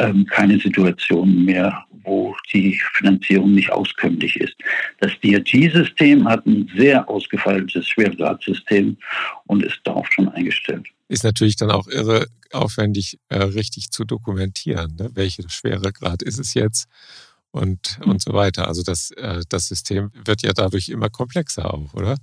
ähm, 0.00 0.26
keine 0.26 0.58
Situation 0.58 1.44
mehr, 1.44 1.84
wo 2.02 2.34
die 2.52 2.80
Finanzierung 2.94 3.54
nicht 3.54 3.70
auskömmlich 3.70 4.36
ist. 4.40 4.56
Das 4.98 5.12
DRG-System 5.20 6.28
hat 6.28 6.44
ein 6.46 6.68
sehr 6.76 7.08
ausgefeiltes 7.08 7.86
Schweregradsystem 7.88 8.96
und 9.46 9.62
ist 9.62 9.80
darauf 9.84 10.10
schon 10.12 10.28
eingestellt 10.30 10.88
ist 11.10 11.24
natürlich 11.24 11.56
dann 11.56 11.72
auch 11.72 11.88
irre 11.88 12.26
aufwendig, 12.52 13.18
äh, 13.28 13.42
richtig 13.42 13.90
zu 13.90 14.04
dokumentieren. 14.04 14.94
Ne? 14.96 15.10
Welche 15.14 15.42
Schweregrad 15.48 16.22
ist 16.22 16.38
es 16.38 16.54
jetzt 16.54 16.88
und, 17.50 17.98
und 18.04 18.12
hm. 18.12 18.18
so 18.20 18.32
weiter. 18.32 18.68
Also 18.68 18.82
das, 18.82 19.10
äh, 19.12 19.40
das 19.48 19.66
System 19.66 20.12
wird 20.24 20.42
ja 20.42 20.52
dadurch 20.52 20.88
immer 20.88 21.10
komplexer 21.10 21.74
auch, 21.74 21.94
oder? 21.94 22.16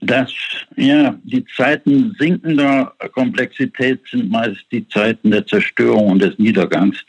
Das, 0.00 0.32
ja, 0.76 1.18
die 1.24 1.44
Zeiten 1.56 2.14
sinkender 2.18 2.94
Komplexität 3.12 4.00
sind 4.08 4.30
meist 4.30 4.64
die 4.70 4.86
Zeiten 4.88 5.32
der 5.32 5.44
Zerstörung 5.44 6.12
und 6.12 6.22
des 6.22 6.38
Niedergangs. 6.38 7.04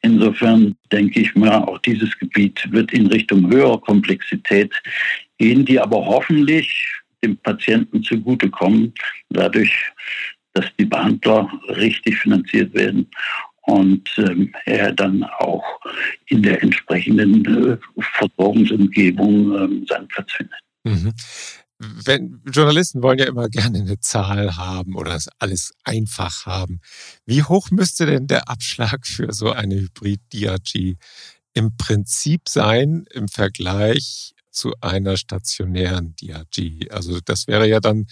Insofern 0.00 0.76
denke 0.92 1.20
ich 1.20 1.34
mal, 1.34 1.64
auch 1.64 1.78
dieses 1.78 2.16
Gebiet 2.18 2.70
wird 2.70 2.92
in 2.92 3.08
Richtung 3.08 3.50
höherer 3.50 3.80
Komplexität 3.80 4.72
gehen, 5.38 5.64
die 5.64 5.80
aber 5.80 5.96
hoffentlich 5.96 6.99
dem 7.22 7.36
Patienten 7.38 8.02
zugutekommen, 8.02 8.94
dadurch, 9.30 9.72
dass 10.54 10.66
die 10.78 10.84
Behandler 10.84 11.48
richtig 11.68 12.18
finanziert 12.18 12.74
werden 12.74 13.08
und 13.62 14.08
ähm, 14.18 14.52
er 14.64 14.92
dann 14.92 15.22
auch 15.38 15.64
in 16.26 16.42
der 16.42 16.62
entsprechenden 16.62 17.44
äh, 17.72 17.78
Versorgungsumgebung 18.16 19.56
ähm, 19.56 19.86
seinen 19.88 20.08
Platz 20.08 20.32
findet. 20.32 20.60
Mhm. 20.84 21.12
Wenn, 21.78 22.42
Journalisten 22.50 23.02
wollen 23.02 23.18
ja 23.18 23.26
immer 23.26 23.48
gerne 23.48 23.78
eine 23.78 23.98
Zahl 24.00 24.56
haben 24.56 24.96
oder 24.96 25.12
das 25.12 25.30
alles 25.38 25.72
einfach 25.84 26.44
haben. 26.44 26.80
Wie 27.24 27.42
hoch 27.42 27.70
müsste 27.70 28.04
denn 28.04 28.26
der 28.26 28.50
Abschlag 28.50 29.06
für 29.06 29.32
so 29.32 29.52
eine 29.52 29.76
Hybrid-DRG 29.76 30.96
im 31.54 31.76
Prinzip 31.78 32.48
sein 32.48 33.06
im 33.12 33.28
Vergleich 33.28 34.34
zu 34.50 34.74
einer 34.80 35.16
stationären 35.16 36.14
DRG. 36.16 36.90
Also 36.90 37.20
das 37.24 37.46
wäre 37.46 37.68
ja 37.68 37.80
dann 37.80 38.06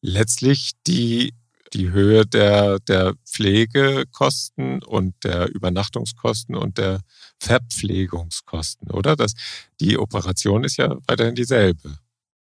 letztlich 0.00 0.72
die, 0.86 1.34
die 1.72 1.90
Höhe 1.90 2.26
der, 2.26 2.78
der 2.80 3.14
Pflegekosten 3.26 4.82
und 4.82 5.14
der 5.24 5.48
Übernachtungskosten 5.54 6.54
und 6.54 6.78
der 6.78 7.00
Verpflegungskosten, 7.40 8.90
oder? 8.90 9.16
Das, 9.16 9.34
die 9.80 9.98
Operation 9.98 10.64
ist 10.64 10.76
ja 10.76 10.96
weiterhin 11.06 11.34
dieselbe. 11.34 11.98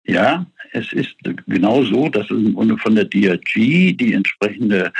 Ja, 0.05 0.45
es 0.71 0.91
ist 0.93 1.15
genau 1.47 1.83
so, 1.83 2.09
dass 2.09 2.29
im 2.29 2.53
Grunde 2.53 2.77
von 2.77 2.95
der 2.95 3.05
DRG 3.05 3.95
die 3.95 4.13
entsprechende 4.13 4.91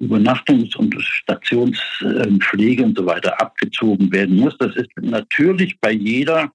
Übernachtungs- 0.00 0.76
und 0.76 0.94
Stationspflege 1.00 2.84
und 2.84 2.98
so 2.98 3.06
weiter 3.06 3.40
abgezogen 3.40 4.12
werden 4.12 4.36
muss. 4.36 4.56
Das 4.58 4.76
ist 4.76 4.90
natürlich 5.00 5.80
bei 5.80 5.92
jeder 5.92 6.52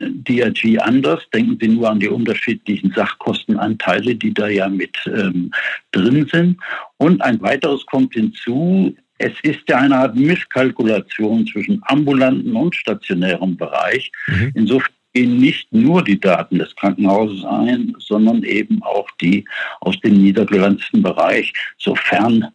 DRG 0.00 0.78
anders. 0.80 1.22
Denken 1.32 1.56
Sie 1.60 1.68
nur 1.68 1.88
an 1.88 2.00
die 2.00 2.08
unterschiedlichen 2.08 2.92
Sachkostenanteile, 2.92 4.14
die 4.14 4.34
da 4.34 4.48
ja 4.48 4.68
mit 4.68 4.96
ähm, 5.06 5.50
drin 5.92 6.28
sind. 6.30 6.58
Und 6.98 7.22
ein 7.22 7.40
weiteres 7.40 7.86
kommt 7.86 8.14
hinzu. 8.14 8.94
Es 9.18 9.32
ist 9.42 9.60
ja 9.68 9.78
eine 9.78 9.96
Art 9.96 10.16
Misskalkulation 10.16 11.46
zwischen 11.46 11.80
ambulanten 11.86 12.54
und 12.54 12.74
stationärem 12.74 13.56
Bereich. 13.56 14.12
Mhm. 14.26 14.52
Insofern 14.54 14.95
gehen 15.16 15.38
nicht 15.38 15.72
nur 15.72 16.04
die 16.04 16.20
Daten 16.20 16.58
des 16.58 16.76
Krankenhauses 16.76 17.42
ein, 17.46 17.94
sondern 17.98 18.42
eben 18.42 18.82
auch 18.82 19.08
die 19.22 19.46
aus 19.80 19.98
dem 20.00 20.12
niedergelassenen 20.22 21.02
Bereich, 21.02 21.54
sofern 21.78 22.48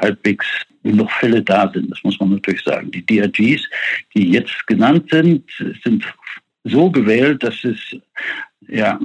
halbwegs 0.00 0.46
genug 0.82 1.10
Fälle 1.10 1.42
da 1.42 1.70
sind. 1.70 1.90
Das 1.90 2.02
muss 2.02 2.18
man 2.18 2.30
natürlich 2.30 2.62
sagen. 2.62 2.90
Die 2.90 3.04
DRGs, 3.04 3.68
die 4.14 4.30
jetzt 4.30 4.66
genannt 4.66 5.10
sind, 5.10 5.44
sind 5.84 6.02
so 6.64 6.90
gewählt, 6.90 7.42
dass 7.42 7.62
es 7.64 7.78
ja, 8.66 8.98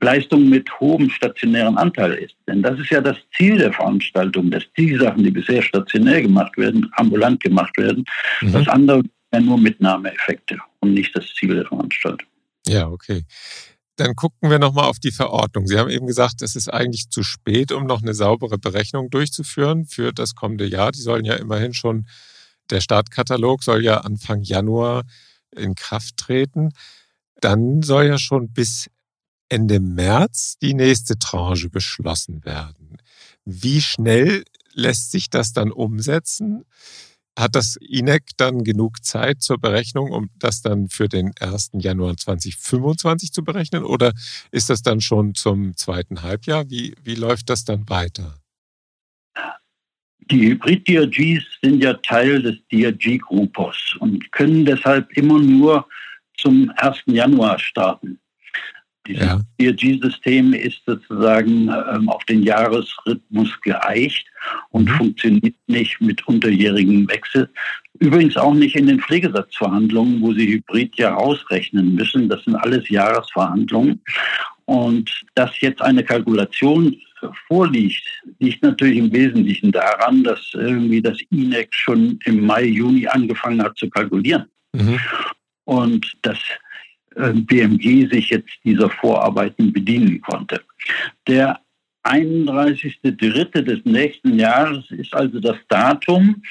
Leistung 0.00 0.48
mit 0.48 0.70
hohem 0.78 1.10
stationären 1.10 1.76
Anteil 1.76 2.12
ist. 2.12 2.36
Denn 2.46 2.62
das 2.62 2.78
ist 2.78 2.90
ja 2.90 3.00
das 3.00 3.16
Ziel 3.36 3.58
der 3.58 3.72
Veranstaltung, 3.72 4.52
dass 4.52 4.62
die 4.76 4.94
Sachen, 4.94 5.24
die 5.24 5.32
bisher 5.32 5.62
stationär 5.62 6.22
gemacht 6.22 6.56
werden, 6.56 6.88
ambulant 6.92 7.42
gemacht 7.42 7.76
werden. 7.76 8.04
Mhm. 8.40 8.52
Das 8.52 8.68
andere 8.68 9.02
ja 9.32 9.40
nur 9.40 9.58
Mitnahmeeffekte 9.58 10.58
und 10.84 10.94
nicht 10.94 11.16
das 11.16 11.26
Ziel 11.38 11.54
der 11.54 11.66
Veranstaltung. 11.66 12.28
Ja, 12.66 12.88
okay. 12.88 13.24
Dann 13.96 14.14
gucken 14.14 14.50
wir 14.50 14.58
nochmal 14.58 14.86
auf 14.86 14.98
die 14.98 15.12
Verordnung. 15.12 15.66
Sie 15.66 15.78
haben 15.78 15.90
eben 15.90 16.06
gesagt, 16.06 16.42
es 16.42 16.56
ist 16.56 16.68
eigentlich 16.68 17.10
zu 17.10 17.22
spät, 17.22 17.72
um 17.72 17.86
noch 17.86 18.02
eine 18.02 18.14
saubere 18.14 18.58
Berechnung 18.58 19.08
durchzuführen 19.08 19.86
für 19.86 20.12
das 20.12 20.34
kommende 20.34 20.66
Jahr. 20.66 20.92
Die 20.92 21.00
sollen 21.00 21.24
ja 21.24 21.34
immerhin 21.34 21.74
schon, 21.74 22.06
der 22.70 22.80
Startkatalog 22.80 23.62
soll 23.62 23.84
ja 23.84 23.98
Anfang 23.98 24.42
Januar 24.42 25.04
in 25.54 25.74
Kraft 25.74 26.16
treten. 26.16 26.72
Dann 27.40 27.82
soll 27.82 28.06
ja 28.06 28.18
schon 28.18 28.52
bis 28.52 28.90
Ende 29.48 29.78
März 29.78 30.56
die 30.60 30.74
nächste 30.74 31.18
Tranche 31.18 31.70
beschlossen 31.70 32.44
werden. 32.44 32.96
Wie 33.44 33.80
schnell 33.80 34.44
lässt 34.72 35.12
sich 35.12 35.30
das 35.30 35.52
dann 35.52 35.70
umsetzen? 35.70 36.64
Hat 37.36 37.56
das 37.56 37.76
INEC 37.76 38.22
dann 38.36 38.62
genug 38.62 39.04
Zeit 39.04 39.42
zur 39.42 39.58
Berechnung, 39.58 40.12
um 40.12 40.30
das 40.38 40.62
dann 40.62 40.88
für 40.88 41.08
den 41.08 41.32
1. 41.40 41.70
Januar 41.74 42.16
2025 42.16 43.32
zu 43.32 43.42
berechnen? 43.42 43.84
Oder 43.84 44.12
ist 44.52 44.70
das 44.70 44.82
dann 44.82 45.00
schon 45.00 45.34
zum 45.34 45.76
zweiten 45.76 46.22
Halbjahr? 46.22 46.70
Wie, 46.70 46.94
wie 47.02 47.16
läuft 47.16 47.50
das 47.50 47.64
dann 47.64 47.88
weiter? 47.88 48.40
Die 50.30 50.50
Hybrid-DRGs 50.50 51.44
sind 51.60 51.82
ja 51.82 51.94
Teil 51.94 52.40
des 52.40 52.56
DRG-Grupos 52.72 53.96
und 54.00 54.30
können 54.32 54.64
deshalb 54.64 55.12
immer 55.16 55.38
nur 55.38 55.86
zum 56.38 56.72
1. 56.76 57.02
Januar 57.06 57.58
starten. 57.58 58.18
Dieses 59.06 59.26
ja. 59.26 59.40
DRG-System 59.60 60.54
ist 60.54 60.80
sozusagen 60.86 61.68
ähm, 61.68 62.08
auf 62.08 62.24
den 62.24 62.42
Jahresrhythmus 62.42 63.50
geeicht 63.60 64.26
und 64.70 64.88
mhm. 64.88 64.94
funktioniert 64.94 65.56
nicht 65.66 66.00
mit 66.00 66.26
unterjährigem 66.26 67.08
Wechsel. 67.08 67.50
Übrigens 67.98 68.36
auch 68.36 68.54
nicht 68.54 68.76
in 68.76 68.86
den 68.86 69.00
Pflegesatzverhandlungen, 69.00 70.20
wo 70.20 70.32
Sie 70.32 70.46
Hybrid 70.46 70.96
ja 70.96 71.14
ausrechnen 71.14 71.94
müssen. 71.94 72.28
Das 72.28 72.42
sind 72.44 72.56
alles 72.56 72.88
Jahresverhandlungen. 72.88 74.00
Und 74.64 75.24
dass 75.34 75.60
jetzt 75.60 75.82
eine 75.82 76.02
Kalkulation 76.02 76.96
vorliegt, 77.46 78.04
liegt 78.38 78.62
natürlich 78.62 78.98
im 78.98 79.12
Wesentlichen 79.12 79.72
daran, 79.72 80.24
dass 80.24 80.50
irgendwie 80.54 81.00
das 81.00 81.18
INEC 81.30 81.68
schon 81.74 82.18
im 82.24 82.44
Mai, 82.44 82.64
Juni 82.64 83.06
angefangen 83.06 83.62
hat 83.62 83.76
zu 83.76 83.88
kalkulieren. 83.88 84.46
Mhm. 84.72 84.98
Und 85.64 86.12
dass 86.22 86.38
BMG 87.16 88.08
sich 88.10 88.30
jetzt 88.30 88.50
dieser 88.64 88.90
Vorarbeiten 88.90 89.72
bedienen 89.72 90.20
konnte. 90.20 90.60
Der 91.26 91.60
31.3. 92.04 93.62
des 93.62 93.84
nächsten 93.84 94.38
Jahres 94.38 94.90
ist 94.90 95.14
also 95.14 95.40
das 95.40 95.56
Datum, 95.68 96.42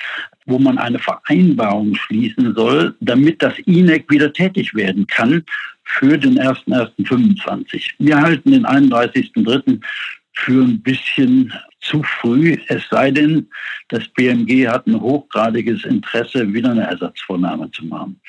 wo 0.45 0.58
man 0.58 0.78
eine 0.78 0.99
Vereinbarung 0.99 1.95
schließen 1.95 2.56
soll, 2.56 2.95
damit 2.99 3.41
das 3.41 3.58
INEC 3.60 4.10
wieder 4.10 4.34
tätig 4.34 4.73
werden 4.73 5.06
kann 5.08 5.43
für 5.84 6.17
den 6.17 6.39
1.1.25. 6.39 7.91
Wir 7.99 8.19
halten 8.19 8.52
den 8.52 8.65
31.3. 8.65 9.80
für 10.34 10.63
ein 10.63 10.82
bisschen 10.82 11.54
zu 11.82 12.02
früh, 12.02 12.58
es 12.67 12.88
sei 12.89 13.12
denn, 13.12 13.47
das 13.89 14.08
BMG 14.08 14.67
hat 14.67 14.88
ein 14.88 14.99
hochgradiges 14.99 15.84
Interesse, 15.84 16.52
wieder 16.52 16.71
eine 16.71 16.88
Ersatzvornahme 16.88 17.69
zu 17.71 17.86
machen. 17.86 18.19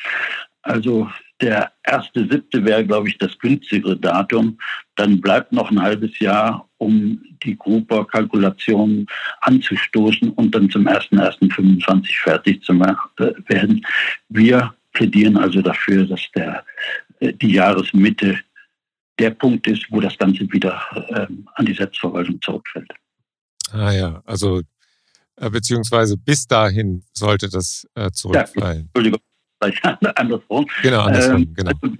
Also 0.62 1.09
der 1.40 1.73
erste 1.83 2.29
siebte 2.29 2.64
wäre, 2.64 2.87
glaube 2.87 3.09
ich, 3.09 3.18
das 3.18 3.38
günstigere 3.38 3.97
Datum. 3.97 4.59
Dann 4.94 5.20
bleibt 5.20 5.53
noch 5.53 5.70
ein 5.70 5.83
halbes 5.83 6.18
Jahr, 6.18 6.68
um 6.79 7.20
die 7.42 7.57
Gruber-Kalkulation 7.57 9.07
anzustoßen 9.40 10.31
und 10.31 10.55
dann 10.55 10.70
zum 10.70 10.87
1.1.25 10.87 12.23
fertig 12.23 12.62
zu 12.62 12.79
werden. 12.79 13.85
Wir 14.29 14.75
plädieren 14.92 15.37
also 15.37 15.61
dafür, 15.61 16.07
dass 16.07 16.23
der, 16.35 16.64
äh, 17.20 17.33
die 17.33 17.53
Jahresmitte 17.53 18.38
der 19.18 19.31
Punkt 19.31 19.66
ist, 19.66 19.87
wo 19.90 20.01
das 20.01 20.16
Ganze 20.16 20.40
wieder 20.53 20.81
ähm, 21.11 21.49
an 21.55 21.66
die 21.66 21.75
Selbstverwaltung 21.75 22.40
zurückfällt. 22.40 22.90
Ah 23.73 23.92
ja, 23.92 24.23
also 24.25 24.62
äh, 25.37 25.51
beziehungsweise 25.51 26.16
bis 26.16 26.47
dahin 26.47 27.05
sollte 27.12 27.49
das 27.49 27.87
äh, 27.94 28.11
zurückfallen. 28.11 28.79
Ja, 28.79 28.83
Entschuldigung, 28.83 29.20
andersrum. 30.16 30.66
Genau, 30.83 31.03
andersrum, 31.03 31.42
ähm, 31.42 31.55
genau. 31.55 31.72
Also, 31.81 31.96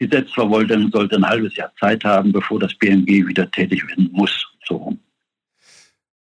die 0.00 0.08
Selbstverwaltung 0.08 0.90
sollte 0.90 1.16
ein 1.16 1.26
halbes 1.26 1.56
Jahr 1.56 1.72
Zeit 1.78 2.04
haben, 2.04 2.32
bevor 2.32 2.58
das 2.58 2.74
BMG 2.74 3.26
wieder 3.26 3.50
tätig 3.50 3.86
werden 3.88 4.10
muss. 4.12 4.46
So 4.66 4.96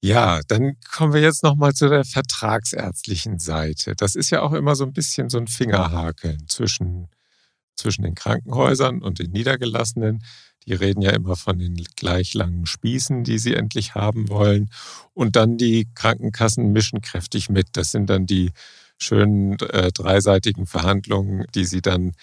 Ja, 0.01 0.41
dann 0.47 0.77
kommen 0.91 1.13
wir 1.13 1.21
jetzt 1.21 1.43
nochmal 1.43 1.73
zu 1.73 1.87
der 1.87 2.03
vertragsärztlichen 2.03 3.39
Seite. 3.39 3.93
Das 3.95 4.15
ist 4.15 4.29
ja 4.29 4.41
auch 4.41 4.53
immer 4.53 4.75
so 4.75 4.83
ein 4.83 4.93
bisschen 4.93 5.29
so 5.29 5.37
ein 5.37 5.47
Fingerhakeln 5.47 6.47
zwischen, 6.47 7.07
zwischen 7.75 8.03
den 8.03 8.15
Krankenhäusern 8.15 9.01
und 9.01 9.19
den 9.19 9.31
Niedergelassenen. 9.31 10.23
Die 10.65 10.73
reden 10.73 11.01
ja 11.01 11.11
immer 11.11 11.35
von 11.35 11.57
den 11.57 11.75
gleich 11.95 12.33
langen 12.33 12.65
Spießen, 12.65 13.23
die 13.23 13.39
sie 13.39 13.55
endlich 13.55 13.95
haben 13.95 14.29
wollen. 14.29 14.69
Und 15.13 15.35
dann 15.35 15.57
die 15.57 15.87
Krankenkassen 15.95 16.71
mischen 16.71 17.01
kräftig 17.01 17.49
mit. 17.49 17.69
Das 17.73 17.91
sind 17.91 18.09
dann 18.09 18.25
die 18.25 18.51
schönen 19.01 19.59
äh, 19.59 19.91
dreiseitigen 19.91 20.65
Verhandlungen, 20.67 21.45
die 21.55 21.65
Sie 21.65 21.81
dann 21.81 22.13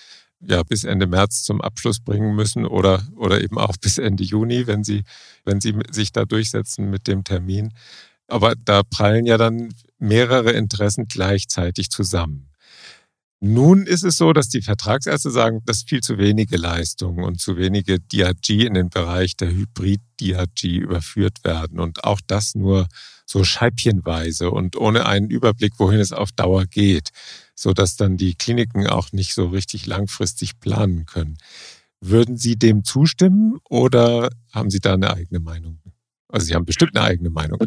ja 0.41 0.63
bis 0.63 0.85
Ende 0.85 1.07
März 1.07 1.43
zum 1.43 1.61
Abschluss 1.61 2.01
bringen 2.01 2.35
müssen 2.35 2.67
oder, 2.67 3.07
oder 3.17 3.41
eben 3.43 3.59
auch 3.59 3.77
bis 3.81 3.99
Ende 3.99 4.25
Juni, 4.25 4.67
wenn 4.67 4.85
Sie, 4.85 5.05
wenn 5.45 5.61
Sie 5.61 5.75
sich 5.91 6.13
da 6.13 6.25
durchsetzen 6.25 6.91
mit 6.91 7.07
dem 7.07 7.25
Termin. 7.25 7.73
Aber 8.29 8.55
da 8.57 8.83
prallen 8.83 9.27
ja 9.27 9.39
dann 9.39 9.75
mehrere 9.99 10.53
Interessen 10.53 11.07
gleichzeitig 11.09 11.91
zusammen. 11.91 12.48
Nun 13.41 13.87
ist 13.87 14.03
es 14.03 14.17
so, 14.17 14.33
dass 14.33 14.49
die 14.49 14.63
Vertragsärzte 14.63 15.31
sagen, 15.31 15.61
dass 15.65 15.85
viel 15.85 16.01
zu 16.01 16.19
wenige 16.19 16.57
Leistungen 16.57 17.23
und 17.23 17.41
zu 17.41 17.57
wenige 17.57 18.01
DRG 18.01 18.67
in 18.67 18.75
den 18.75 18.91
Bereich 18.91 19.37
der 19.37 19.53
Hybrid-DRG 19.53 20.65
überführt 20.65 21.45
werden 21.45 21.79
und 21.79 22.03
auch 22.03 22.21
das 22.27 22.57
nur 22.57 22.89
so 23.27 23.45
scheibchenweise 23.45 24.51
und 24.51 24.77
ohne 24.77 25.07
einen 25.07 25.31
Überblick, 25.31 25.75
wohin 25.79 26.01
es 26.01 26.13
auf 26.13 26.33
Dauer 26.33 26.67
geht, 26.67 27.11
so 27.55 27.73
dass 27.73 27.97
dann 27.97 28.17
die 28.17 28.35
Kliniken 28.35 28.89
auch 28.89 29.13
nicht 29.13 29.35
so 29.35 29.47
richtig 29.47 29.87
langfristig 29.87 30.59
planen 30.59 31.07
können. 31.07 31.39
Würden 32.01 32.37
Sie 32.37 32.57
dem 32.57 32.83
zustimmen 32.83 33.59
oder 33.69 34.31
haben 34.53 34.71
Sie 34.71 34.81
da 34.81 34.95
eine 34.95 35.15
eigene 35.15 35.39
Meinung? 35.39 35.79
Also 36.29 36.47
Sie 36.47 36.55
haben 36.55 36.65
bestimmt 36.65 36.97
eine 36.97 37.07
eigene 37.07 37.31
Meinung. 37.31 37.59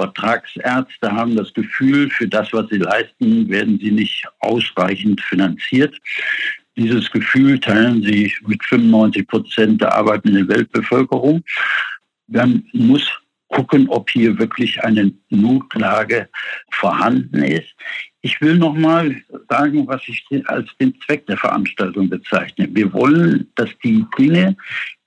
Vertragsärzte 0.00 1.12
haben 1.12 1.36
das 1.36 1.52
Gefühl, 1.52 2.08
für 2.08 2.26
das, 2.26 2.50
was 2.54 2.68
sie 2.70 2.78
leisten, 2.78 3.50
werden 3.50 3.78
sie 3.78 3.90
nicht 3.90 4.24
ausreichend 4.38 5.20
finanziert. 5.20 5.94
Dieses 6.74 7.10
Gefühl 7.10 7.60
teilen 7.60 8.02
sie 8.02 8.32
mit 8.46 8.64
95 8.64 9.28
Prozent 9.28 9.82
der 9.82 9.94
arbeitenden 9.94 10.48
Weltbevölkerung. 10.48 11.44
Man 12.28 12.64
muss 12.72 13.06
gucken, 13.48 13.90
ob 13.90 14.08
hier 14.08 14.38
wirklich 14.38 14.82
eine 14.82 15.12
Notlage 15.28 16.30
vorhanden 16.70 17.42
ist. 17.42 17.74
Ich 18.22 18.40
will 18.40 18.56
noch 18.56 18.74
mal 18.74 19.16
sagen, 19.48 19.86
was 19.86 20.02
ich 20.06 20.22
als 20.46 20.68
den 20.78 20.94
Zweck 21.00 21.26
der 21.26 21.38
Veranstaltung 21.38 22.10
bezeichne. 22.10 22.68
Wir 22.70 22.92
wollen, 22.92 23.48
dass 23.54 23.70
die 23.82 24.04
Dinge, 24.18 24.56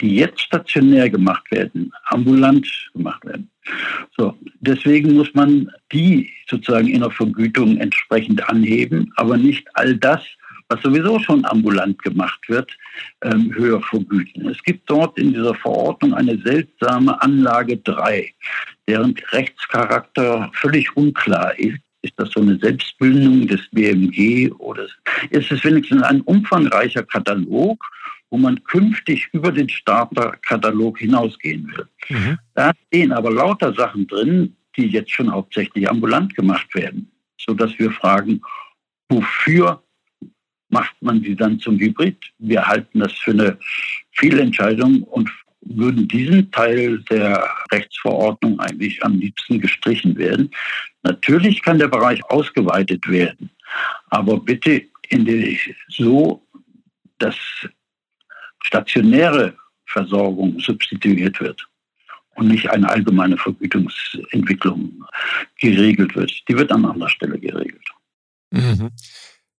die 0.02 0.15
jetzt 0.15 0.41
stationär 0.41 1.10
gemacht 1.10 1.49
werden, 1.52 1.91
ambulant 2.06 2.67
gemacht 2.93 3.23
werden. 3.26 3.49
So, 4.17 4.36
deswegen 4.62 5.13
muss 5.13 5.34
man 5.34 5.71
die 5.91 6.32
sozusagen 6.49 6.88
in 6.88 7.02
der 7.02 7.12
Vergütung 7.12 7.78
entsprechend 7.78 8.49
anheben, 8.49 9.13
aber 9.15 9.38
nicht 9.38 9.67
all 9.76 9.95
das, 9.95 10.21
was 10.69 10.82
sowieso 10.82 11.19
schon 11.19 11.45
ambulant 11.45 12.02
gemacht 12.02 12.39
wird, 12.47 12.76
ähm, 13.21 13.54
höher 13.54 13.82
vergüten. 13.82 14.47
Es 14.47 14.62
gibt 14.63 14.89
dort 14.89 15.17
in 15.19 15.34
dieser 15.34 15.54
Verordnung 15.56 16.13
eine 16.13 16.38
seltsame 16.39 17.21
Anlage 17.21 17.78
3, 17.78 18.34
deren 18.88 19.13
Rechtscharakter 19.32 20.49
völlig 20.54 20.95
unklar 20.97 21.58
ist. 21.60 21.83
Ist 22.03 22.13
das 22.17 22.31
so 22.31 22.41
eine 22.41 22.59
Selbstbildung 22.59 23.47
des 23.47 23.61
BMG 23.71 24.51
oder 24.59 24.87
ist 25.29 25.51
es 25.51 25.63
wenigstens 25.63 26.03
ein 26.03 26.21
umfangreicher 26.21 27.03
Katalog, 27.03 27.83
wo 28.29 28.37
man 28.37 28.61
künftig 28.65 29.29
über 29.31 29.51
den 29.51 29.69
Starterkatalog 29.69 30.99
hinausgehen 30.99 31.71
will? 31.71 31.87
Mhm. 32.09 32.37
Da 32.55 32.73
stehen 32.87 33.13
aber 33.13 33.31
lauter 33.31 33.73
Sachen 33.73 34.05
drin, 34.05 34.55
die 34.75 34.87
jetzt 34.87 35.11
schon 35.11 35.31
hauptsächlich 35.31 35.89
ambulant 35.89 36.35
gemacht 36.35 36.75
werden, 36.75 37.09
sodass 37.37 37.77
wir 37.79 37.91
fragen, 37.91 38.41
wofür 39.07 39.81
macht 40.69 40.95
man 41.01 41.21
sie 41.21 41.35
dann 41.35 41.59
zum 41.59 41.79
Hybrid? 41.79 42.17
Wir 42.39 42.65
halten 42.67 42.99
das 42.99 43.13
für 43.13 43.31
eine 43.31 43.57
Fehlentscheidung 44.11 45.03
und 45.03 45.31
würden 45.65 46.08
diesen 46.08 46.52
Teil 46.52 46.99
der 47.10 47.47
Rechtsverordnung 47.71 48.60
eigentlich 48.60 49.04
am 49.04 49.17
liebsten 49.19 49.60
gestrichen 49.60 50.17
werden. 50.17 50.52
Natürlich 51.04 51.62
kann 51.62 51.80
der 51.80 51.88
Bereich 51.88 52.23
ausgeweitet 52.26 53.08
werden, 53.10 53.49
aber 54.10 54.39
bitte 54.39 54.84
in 55.10 55.26
die, 55.26 55.60
so, 55.89 56.41
dass 57.19 57.36
stationäre 58.63 59.56
Versorgung 59.86 60.60
substituiert 60.60 61.39
wird 61.39 61.67
und 62.36 62.47
nicht 62.47 62.69
eine 62.69 62.89
allgemeine 62.89 63.38
Vergütungsentwicklung 63.38 65.06
geregelt 65.60 66.15
wird. 66.15 66.32
Die 66.47 66.58
wird 66.58 66.71
an 66.71 66.86
anderer 66.86 67.10
Stelle 67.10 67.39
geregelt. 67.39 67.88
Mhm. 68.52 68.89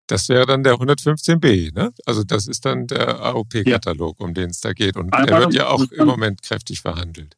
Das 0.06 0.28
wäre 0.28 0.46
dann 0.46 0.62
der 0.62 0.74
115b, 0.74 1.74
ne? 1.74 1.92
Also 2.04 2.24
das 2.24 2.46
ist 2.46 2.64
dann 2.66 2.86
der 2.86 3.20
AOP-Katalog, 3.20 4.20
ja. 4.20 4.26
um 4.26 4.34
den 4.34 4.50
es 4.50 4.60
da 4.60 4.72
geht. 4.72 4.96
Und 4.96 5.12
Einmal 5.14 5.26
der 5.26 5.40
wird 5.40 5.54
ja 5.54 5.68
auch 5.68 5.82
im 5.90 6.06
Moment 6.06 6.42
kräftig 6.42 6.80
verhandelt. 6.80 7.36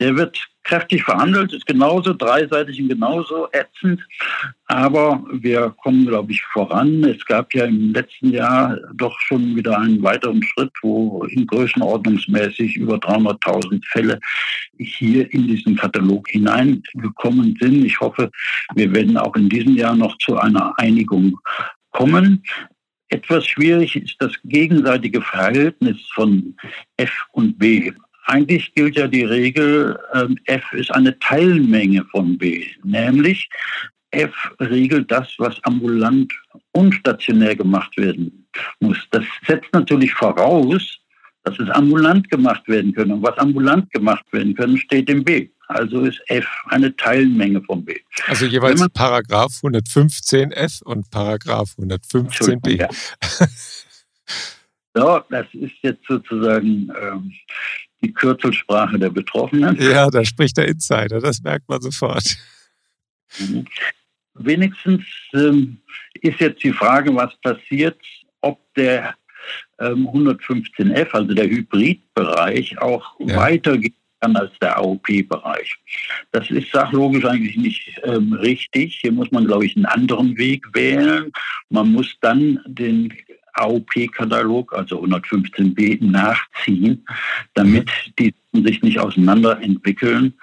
Der 0.00 0.16
wird 0.16 0.36
kräftig 0.64 1.04
verhandelt, 1.04 1.52
ist 1.52 1.66
genauso 1.66 2.12
dreiseitig 2.14 2.80
und 2.82 2.88
genauso 2.88 3.48
ätzend. 3.52 4.02
Aber 4.66 5.24
wir 5.30 5.72
kommen, 5.82 6.06
glaube 6.06 6.32
ich, 6.32 6.42
voran. 6.52 7.04
Es 7.04 7.24
gab 7.24 7.54
ja 7.54 7.66
im 7.66 7.92
letzten 7.92 8.30
Jahr 8.30 8.76
doch 8.94 9.16
schon 9.20 9.54
wieder 9.54 9.78
einen 9.78 10.02
weiteren 10.02 10.42
Schritt, 10.42 10.72
wo 10.82 11.22
in 11.30 11.46
größenordnungsmäßig 11.46 12.76
über 12.76 12.96
300.000 12.96 13.82
Fälle 13.86 14.18
hier 14.78 15.32
in 15.32 15.46
diesen 15.46 15.76
Katalog 15.76 16.28
hineingekommen 16.28 17.56
sind. 17.60 17.84
Ich 17.84 18.00
hoffe, 18.00 18.30
wir 18.74 18.92
werden 18.92 19.16
auch 19.16 19.36
in 19.36 19.48
diesem 19.48 19.76
Jahr 19.76 19.94
noch 19.94 20.18
zu 20.18 20.36
einer 20.36 20.76
Einigung 20.78 21.38
kommen. 21.94 22.42
Etwas 23.08 23.46
schwierig 23.46 23.96
ist 23.96 24.16
das 24.18 24.32
gegenseitige 24.44 25.22
Verhältnis 25.22 25.96
von 26.14 26.56
F 26.96 27.12
und 27.32 27.58
B. 27.58 27.92
Eigentlich 28.26 28.74
gilt 28.74 28.96
ja 28.96 29.06
die 29.06 29.24
Regel, 29.24 29.98
ähm, 30.14 30.38
F 30.46 30.72
ist 30.72 30.90
eine 30.90 31.18
Teilmenge 31.18 32.04
von 32.10 32.36
B, 32.38 32.66
nämlich 32.82 33.48
F 34.10 34.32
regelt 34.60 35.10
das, 35.10 35.34
was 35.38 35.62
ambulant 35.64 36.32
und 36.72 36.94
stationär 36.94 37.54
gemacht 37.54 37.96
werden 37.96 38.46
muss. 38.80 38.98
Das 39.10 39.24
setzt 39.46 39.72
natürlich 39.72 40.12
voraus, 40.14 40.98
dass 41.44 41.58
es 41.58 41.70
ambulant 41.70 42.28
gemacht 42.30 42.66
werden 42.66 42.92
können. 42.94 43.12
Und 43.12 43.22
was 43.22 43.36
ambulant 43.38 43.90
gemacht 43.92 44.24
werden 44.32 44.54
können, 44.54 44.78
steht 44.78 45.08
im 45.10 45.22
B. 45.22 45.48
Also 45.68 46.02
ist 46.02 46.20
F 46.26 46.46
eine 46.66 46.94
Teilmenge 46.96 47.62
von 47.62 47.84
B. 47.84 47.96
Also 48.26 48.46
jeweils 48.46 48.80
man, 48.80 48.90
Paragraph 48.90 49.52
115F 49.62 50.82
und 50.82 51.10
Paragraph 51.10 51.74
115b. 51.78 52.80
Ja. 52.80 52.88
so, 54.94 55.20
das 55.30 55.46
ist 55.52 55.74
jetzt 55.82 56.06
sozusagen 56.06 56.90
ähm, 57.00 57.32
die 58.02 58.12
Kürzelsprache 58.12 58.98
der 58.98 59.10
Betroffenen. 59.10 59.80
Ja, 59.80 60.10
da 60.10 60.24
spricht 60.24 60.56
der 60.56 60.68
Insider, 60.68 61.20
das 61.20 61.40
merkt 61.42 61.68
man 61.68 61.80
sofort. 61.80 62.24
Mhm. 63.38 63.66
Wenigstens 64.34 65.02
ähm, 65.32 65.78
ist 66.20 66.40
jetzt 66.40 66.62
die 66.62 66.72
Frage, 66.72 67.14
was 67.14 67.34
passiert, 67.40 67.98
ob 68.40 68.60
der 68.74 69.14
ähm, 69.78 70.08
115F, 70.08 71.10
also 71.12 71.34
der 71.34 71.48
Hybridbereich, 71.48 72.78
auch 72.80 73.16
ja. 73.20 73.36
weitergeht 73.36 73.94
kann 74.20 74.36
als 74.36 74.52
der 74.60 74.78
AOP-Bereich. 74.78 75.76
Das 76.32 76.50
ist 76.50 76.70
sachlogisch 76.72 77.24
eigentlich 77.24 77.56
nicht 77.56 78.00
ähm, 78.04 78.32
richtig. 78.32 78.98
Hier 79.00 79.12
muss 79.12 79.30
man, 79.30 79.46
glaube 79.46 79.66
ich, 79.66 79.76
einen 79.76 79.86
anderen 79.86 80.36
Weg 80.38 80.64
wählen. 80.72 81.30
Man 81.68 81.92
muss 81.92 82.16
dann 82.20 82.60
den 82.66 83.12
AOP-Katalog, 83.54 84.72
also 84.72 85.02
115b, 85.02 86.04
nachziehen, 86.04 87.06
damit 87.54 87.90
die 88.18 88.34
sich 88.52 88.82
nicht 88.82 88.98
auseinander 88.98 89.60
entwickeln 89.60 90.34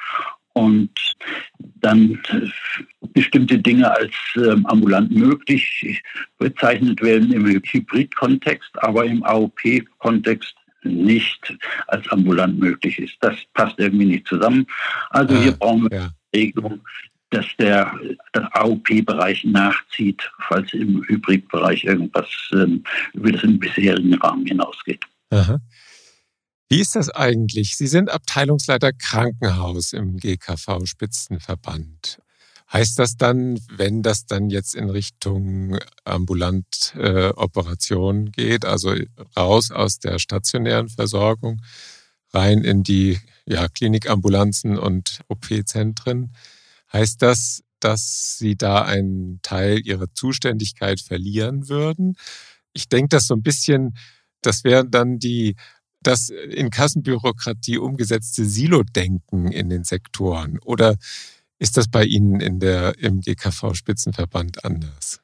und 0.54 0.92
dann 1.82 2.22
bestimmte 3.14 3.58
Dinge 3.58 3.92
als 3.92 4.14
ähm, 4.36 4.66
ambulant 4.66 5.12
möglich 5.12 6.02
bezeichnet 6.38 7.02
werden 7.02 7.32
im 7.32 7.46
Hybrid-Kontext, 7.46 8.72
aber 8.76 9.06
im 9.06 9.24
AOP-Kontext 9.24 10.56
nicht 10.84 11.58
als 11.88 12.08
ambulant 12.10 12.60
möglich 12.60 13.00
ist. 13.00 13.16
Das 13.22 13.36
passt 13.54 13.78
irgendwie 13.80 14.06
nicht 14.06 14.28
zusammen. 14.28 14.66
Also 15.12 15.36
hier 15.36 15.52
brauchen 15.54 15.90
wir 15.90 15.98
ja. 15.98 16.04
eine 16.04 16.14
Regelung, 16.36 16.82
dass 17.30 17.46
der, 17.60 17.94
der 18.36 18.56
AOP-Bereich 18.56 19.44
nachzieht, 19.46 20.30
falls 20.48 20.74
im 20.74 21.04
Hybridbereich 21.08 21.84
irgendwas 21.86 22.28
ähm, 22.54 22.84
über 23.14 23.32
den 23.32 23.60
bisherigen 23.60 24.14
Rahmen 24.16 24.46
hinausgeht. 24.46 25.06
Aha. 25.30 25.60
Wie 26.72 26.80
ist 26.80 26.96
das 26.96 27.10
eigentlich? 27.10 27.76
Sie 27.76 27.88
sind 27.88 28.10
Abteilungsleiter 28.10 28.94
Krankenhaus 28.94 29.92
im 29.92 30.16
GKV 30.16 30.86
Spitzenverband. 30.86 32.22
Heißt 32.72 32.98
das 32.98 33.18
dann, 33.18 33.60
wenn 33.70 34.04
das 34.04 34.26
dann 34.26 34.50
jetzt 34.50 34.76
in 34.76 34.90
Richtung 34.90 35.78
ambulant 36.06 36.96
äh, 36.96 37.34
Operation 37.36 38.32
geht, 38.32 38.64
also 38.64 38.96
raus 39.36 39.72
aus 39.72 40.00
der 40.00 40.18
stationären 40.18 40.88
Versorgung, 40.88 41.62
rein 42.32 42.64
in 42.64 42.84
die 42.84 43.20
ja, 43.46 43.68
Klinikambulanzen 43.68 44.80
und 44.80 45.20
OP-Zentren, 45.28 46.34
heißt 46.94 47.22
das, 47.22 47.64
dass 47.82 48.38
Sie 48.38 48.56
da 48.56 48.84
einen 48.84 49.42
Teil 49.42 49.86
Ihrer 49.86 50.08
Zuständigkeit 50.14 51.02
verlieren 51.02 51.68
würden? 51.68 52.16
Ich 52.72 52.88
denke, 52.88 53.10
das 53.10 53.28
so 53.28 53.34
ein 53.34 53.44
bisschen, 53.44 53.98
das 54.42 54.64
wären 54.64 54.90
dann 54.90 55.20
die 55.20 55.58
das 56.04 56.30
in 56.30 56.70
Kassenbürokratie 56.70 57.78
umgesetzte 57.78 58.46
Silo-Denken 58.46 59.52
in 59.52 59.70
den 59.70 59.84
Sektoren? 59.84 60.60
Oder 60.64 60.96
ist 61.60 61.78
das 61.78 61.88
bei 61.88 62.04
Ihnen 62.04 62.40
in 62.40 62.60
der, 62.60 62.98
im 62.98 63.22
GKV-Spitzenverband 63.22 64.66
anders? 64.66 65.22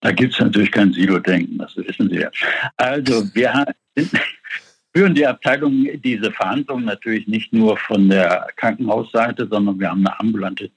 Da 0.00 0.10
gibt 0.10 0.34
es 0.34 0.40
natürlich 0.40 0.72
kein 0.72 0.92
Silo-Denken, 0.92 1.58
das 1.58 1.76
wissen 1.76 2.08
Sie 2.10 2.16
ja. 2.16 2.30
Also 2.76 3.24
wir 3.34 3.66
führen 4.94 5.14
die 5.14 5.26
Abteilung 5.26 5.86
diese 6.02 6.32
Verhandlungen 6.32 6.86
natürlich 6.86 7.26
nicht 7.28 7.52
nur 7.52 7.76
von 7.76 8.08
der 8.08 8.48
Krankenhausseite, 8.56 9.46
sondern 9.48 9.78
wir 9.78 9.90
haben 9.90 10.06
eine 10.06 10.18
ambulante 10.18 10.70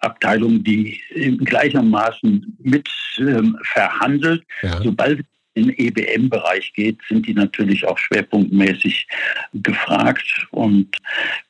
Abteilung, 0.00 0.62
die 0.64 1.00
gleichermaßen 1.44 2.56
mit 2.62 2.88
ähm, 3.18 3.58
verhandelt. 3.62 4.44
Ja. 4.62 4.82
Sobald 4.82 5.24
in 5.58 5.74
EBM-Bereich 5.76 6.72
geht, 6.72 6.98
sind 7.08 7.26
die 7.26 7.34
natürlich 7.34 7.86
auch 7.86 7.98
schwerpunktmäßig 7.98 9.06
gefragt. 9.54 10.46
Und 10.50 10.96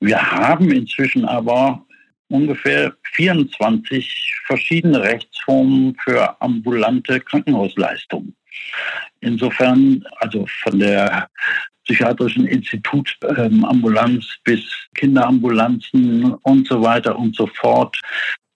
wir 0.01 0.21
haben 0.21 0.71
inzwischen 0.71 1.25
aber 1.25 1.85
ungefähr 2.29 2.95
24 3.13 4.35
verschiedene 4.47 5.03
Rechtsformen 5.03 5.97
für 6.03 6.41
ambulante 6.41 7.21
Krankenhausleistungen. 7.21 8.35
Insofern, 9.21 10.05
also 10.19 10.47
von 10.63 10.79
der 10.79 11.29
psychiatrischen 11.85 12.47
Institutambulanz 12.47 14.25
ähm, 14.25 14.41
bis 14.45 14.61
Kinderambulanzen 14.95 16.35
und 16.35 16.69
so 16.69 16.83
weiter 16.83 17.19
und 17.19 17.35
so 17.35 17.47
fort. 17.47 17.99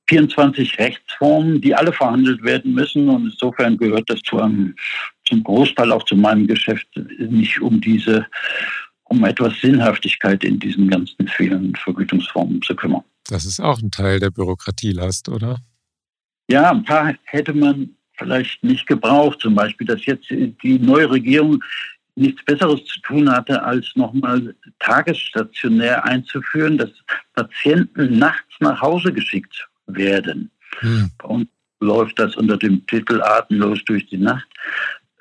24 0.09 0.79
Rechtsformen, 0.79 1.61
die 1.61 1.75
alle 1.75 1.93
verhandelt 1.93 2.43
werden 2.43 2.75
müssen. 2.75 3.09
Und 3.09 3.27
insofern 3.27 3.79
gehört 3.79 4.11
das 4.11 4.21
zu 4.21 4.41
einem, 4.41 4.75
zum 5.33 5.42
Großteil 5.45 5.90
auch 5.92 6.05
zu 6.05 6.14
meinem 6.14 6.47
Geschäft 6.47 6.88
nicht 7.18 7.61
um 7.61 7.81
diese, 7.81 8.27
um 9.05 9.25
etwas 9.25 9.59
Sinnhaftigkeit 9.61 10.45
in 10.45 10.59
diesen 10.59 10.88
ganzen 10.88 11.27
vielen 11.27 11.75
Vergütungsformen 11.75 12.61
zu 12.61 12.77
kümmern. 12.77 13.03
Das 13.29 13.47
ist 13.47 13.61
auch 13.61 13.81
ein 13.81 13.90
Teil 13.90 14.21
der 14.21 14.31
Bürokratielast, 14.31 15.31
oder? 15.31 15.59
Ja, 16.51 16.71
ein 16.71 16.85
paar 16.85 17.14
hätte 17.25 17.55
man 17.55 17.90
vielleicht 18.18 18.62
nicht 18.62 18.87
gebraucht. 18.87 19.40
Zum 19.40 19.55
Beispiel, 19.55 19.87
dass 19.87 20.05
jetzt 20.05 20.29
die 20.29 20.79
neue 20.79 21.11
Regierung 21.11 21.62
nichts 22.14 22.45
Besseres 22.45 22.85
zu 22.85 23.01
tun 23.01 23.31
hatte, 23.31 23.62
als 23.62 23.87
nochmal 23.95 24.55
tagesstationär 24.81 26.05
einzuführen, 26.05 26.77
dass 26.77 26.90
Patienten 27.33 28.18
nachts 28.18 28.53
nach 28.61 28.83
Hause 28.83 29.14
geschickt 29.14 29.66
werden. 29.87 30.51
Hm. 30.81 31.11
Bei 31.16 31.29
uns 31.29 31.49
läuft 31.81 32.18
das 32.18 32.37
unter 32.37 32.57
dem 32.57 32.87
Titel 32.87 33.23
Atemlos 33.23 33.85
durch 33.87 34.07
die 34.07 34.18
Nacht. 34.18 34.47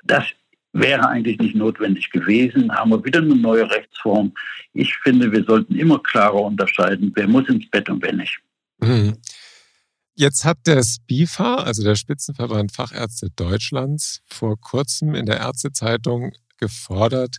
Das 0.02 0.24
wäre 0.72 1.08
eigentlich 1.08 1.38
nicht 1.38 1.54
notwendig 1.54 2.10
gewesen. 2.10 2.72
Haben 2.72 2.90
wir 2.90 3.04
wieder 3.04 3.20
eine 3.20 3.36
neue 3.36 3.70
Rechtsform. 3.70 4.32
Ich 4.72 4.96
finde, 4.98 5.30
wir 5.32 5.44
sollten 5.44 5.74
immer 5.76 5.98
klarer 5.98 6.42
unterscheiden, 6.42 7.12
wer 7.14 7.28
muss 7.28 7.48
ins 7.48 7.68
Bett 7.70 7.88
und 7.90 8.02
wer 8.02 8.12
nicht. 8.12 8.38
Hm. 8.82 9.16
Jetzt 10.14 10.44
hat 10.44 10.58
der 10.66 10.82
SPIFA, 10.82 11.56
also 11.56 11.82
der 11.82 11.96
Spitzenverband 11.96 12.72
Fachärzte 12.72 13.30
Deutschlands, 13.34 14.22
vor 14.26 14.60
kurzem 14.60 15.14
in 15.14 15.26
der 15.26 15.38
Ärztezeitung 15.38 16.32
gefordert, 16.58 17.38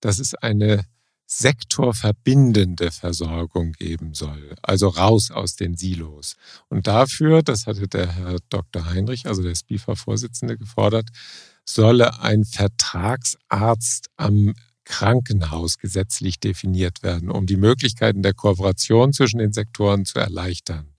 dass 0.00 0.18
es 0.18 0.34
eine 0.34 0.84
sektorverbindende 1.26 2.90
Versorgung 2.90 3.72
geben 3.72 4.14
soll, 4.14 4.56
also 4.62 4.88
raus 4.88 5.30
aus 5.30 5.54
den 5.54 5.76
Silos. 5.76 6.36
Und 6.68 6.88
dafür, 6.88 7.42
das 7.42 7.66
hatte 7.66 7.86
der 7.86 8.12
Herr 8.12 8.36
Dr. 8.48 8.86
Heinrich, 8.86 9.26
also 9.26 9.42
der 9.42 9.54
SPIFA-Vorsitzende, 9.54 10.58
gefordert, 10.58 11.08
solle 11.64 12.20
ein 12.20 12.44
Vertragsarzt 12.44 14.08
am 14.16 14.54
Krankenhaus 14.84 15.78
gesetzlich 15.78 16.40
definiert 16.40 17.02
werden, 17.02 17.30
um 17.30 17.46
die 17.46 17.56
Möglichkeiten 17.56 18.22
der 18.22 18.34
Kooperation 18.34 19.12
zwischen 19.12 19.38
den 19.38 19.52
Sektoren 19.52 20.04
zu 20.04 20.18
erleichtern. 20.18 20.94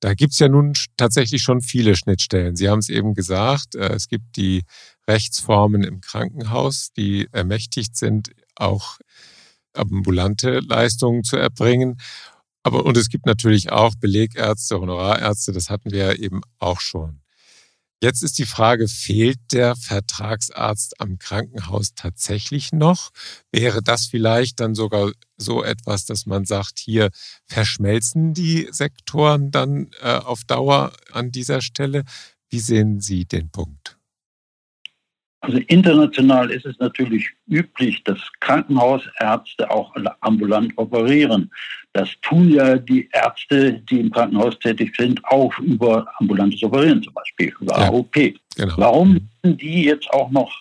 Da 0.00 0.14
gibt 0.14 0.32
es 0.32 0.38
ja 0.38 0.48
nun 0.48 0.72
tatsächlich 0.96 1.42
schon 1.42 1.60
viele 1.60 1.94
Schnittstellen. 1.94 2.56
Sie 2.56 2.68
haben 2.68 2.78
es 2.78 2.88
eben 2.88 3.14
gesagt, 3.14 3.74
äh, 3.74 3.92
es 3.92 4.08
gibt 4.08 4.36
die 4.36 4.62
Rechtsformen 5.06 5.82
im 5.82 6.00
Krankenhaus, 6.00 6.92
die 6.96 7.28
ermächtigt 7.32 7.96
sind, 7.96 8.30
auch 8.56 8.98
ambulante 9.74 10.60
Leistungen 10.60 11.22
zu 11.22 11.36
erbringen. 11.36 12.00
Aber 12.62 12.84
und 12.84 12.96
es 12.96 13.08
gibt 13.08 13.26
natürlich 13.26 13.72
auch 13.72 13.94
Belegärzte, 13.94 14.80
Honorarärzte, 14.80 15.52
das 15.52 15.70
hatten 15.70 15.90
wir 15.90 15.98
ja 15.98 16.12
eben 16.12 16.40
auch 16.58 16.80
schon. 16.80 17.20
Jetzt 18.02 18.22
ist 18.22 18.38
die 18.38 18.46
Frage, 18.46 18.88
fehlt 18.88 19.52
der 19.52 19.76
Vertragsarzt 19.76 20.98
am 21.02 21.18
Krankenhaus 21.18 21.94
tatsächlich 21.94 22.72
noch? 22.72 23.10
Wäre 23.52 23.82
das 23.82 24.06
vielleicht 24.06 24.60
dann 24.60 24.74
sogar 24.74 25.12
so 25.36 25.62
etwas, 25.62 26.06
dass 26.06 26.24
man 26.24 26.46
sagt, 26.46 26.78
hier 26.78 27.10
verschmelzen 27.44 28.32
die 28.32 28.68
Sektoren 28.70 29.50
dann 29.50 29.90
äh, 30.00 30.16
auf 30.16 30.44
Dauer 30.44 30.94
an 31.12 31.30
dieser 31.30 31.60
Stelle? 31.60 32.04
Wie 32.48 32.60
sehen 32.60 33.00
Sie 33.00 33.26
den 33.26 33.50
Punkt? 33.50 33.98
Also 35.42 35.58
international 35.68 36.50
ist 36.50 36.66
es 36.66 36.78
natürlich 36.78 37.30
üblich, 37.46 38.02
dass 38.04 38.18
Krankenhausärzte 38.40 39.70
auch 39.70 39.94
ambulant 40.20 40.76
operieren. 40.76 41.50
Das 41.92 42.08
tun 42.22 42.50
ja 42.50 42.76
die 42.76 43.08
Ärzte, 43.12 43.72
die 43.90 44.00
im 44.00 44.10
Krankenhaus 44.10 44.58
tätig 44.60 44.94
sind, 44.96 45.24
auch 45.24 45.58
über 45.58 46.06
ambulantes 46.18 46.62
Operieren 46.62 47.02
zum 47.02 47.12
Beispiel, 47.14 47.52
über 47.60 47.78
ja, 47.78 47.88
AOP. 47.88 48.14
Genau. 48.56 48.74
Warum 48.76 49.28
müssen 49.42 49.58
die 49.58 49.84
jetzt 49.84 50.08
auch 50.10 50.30
noch 50.30 50.52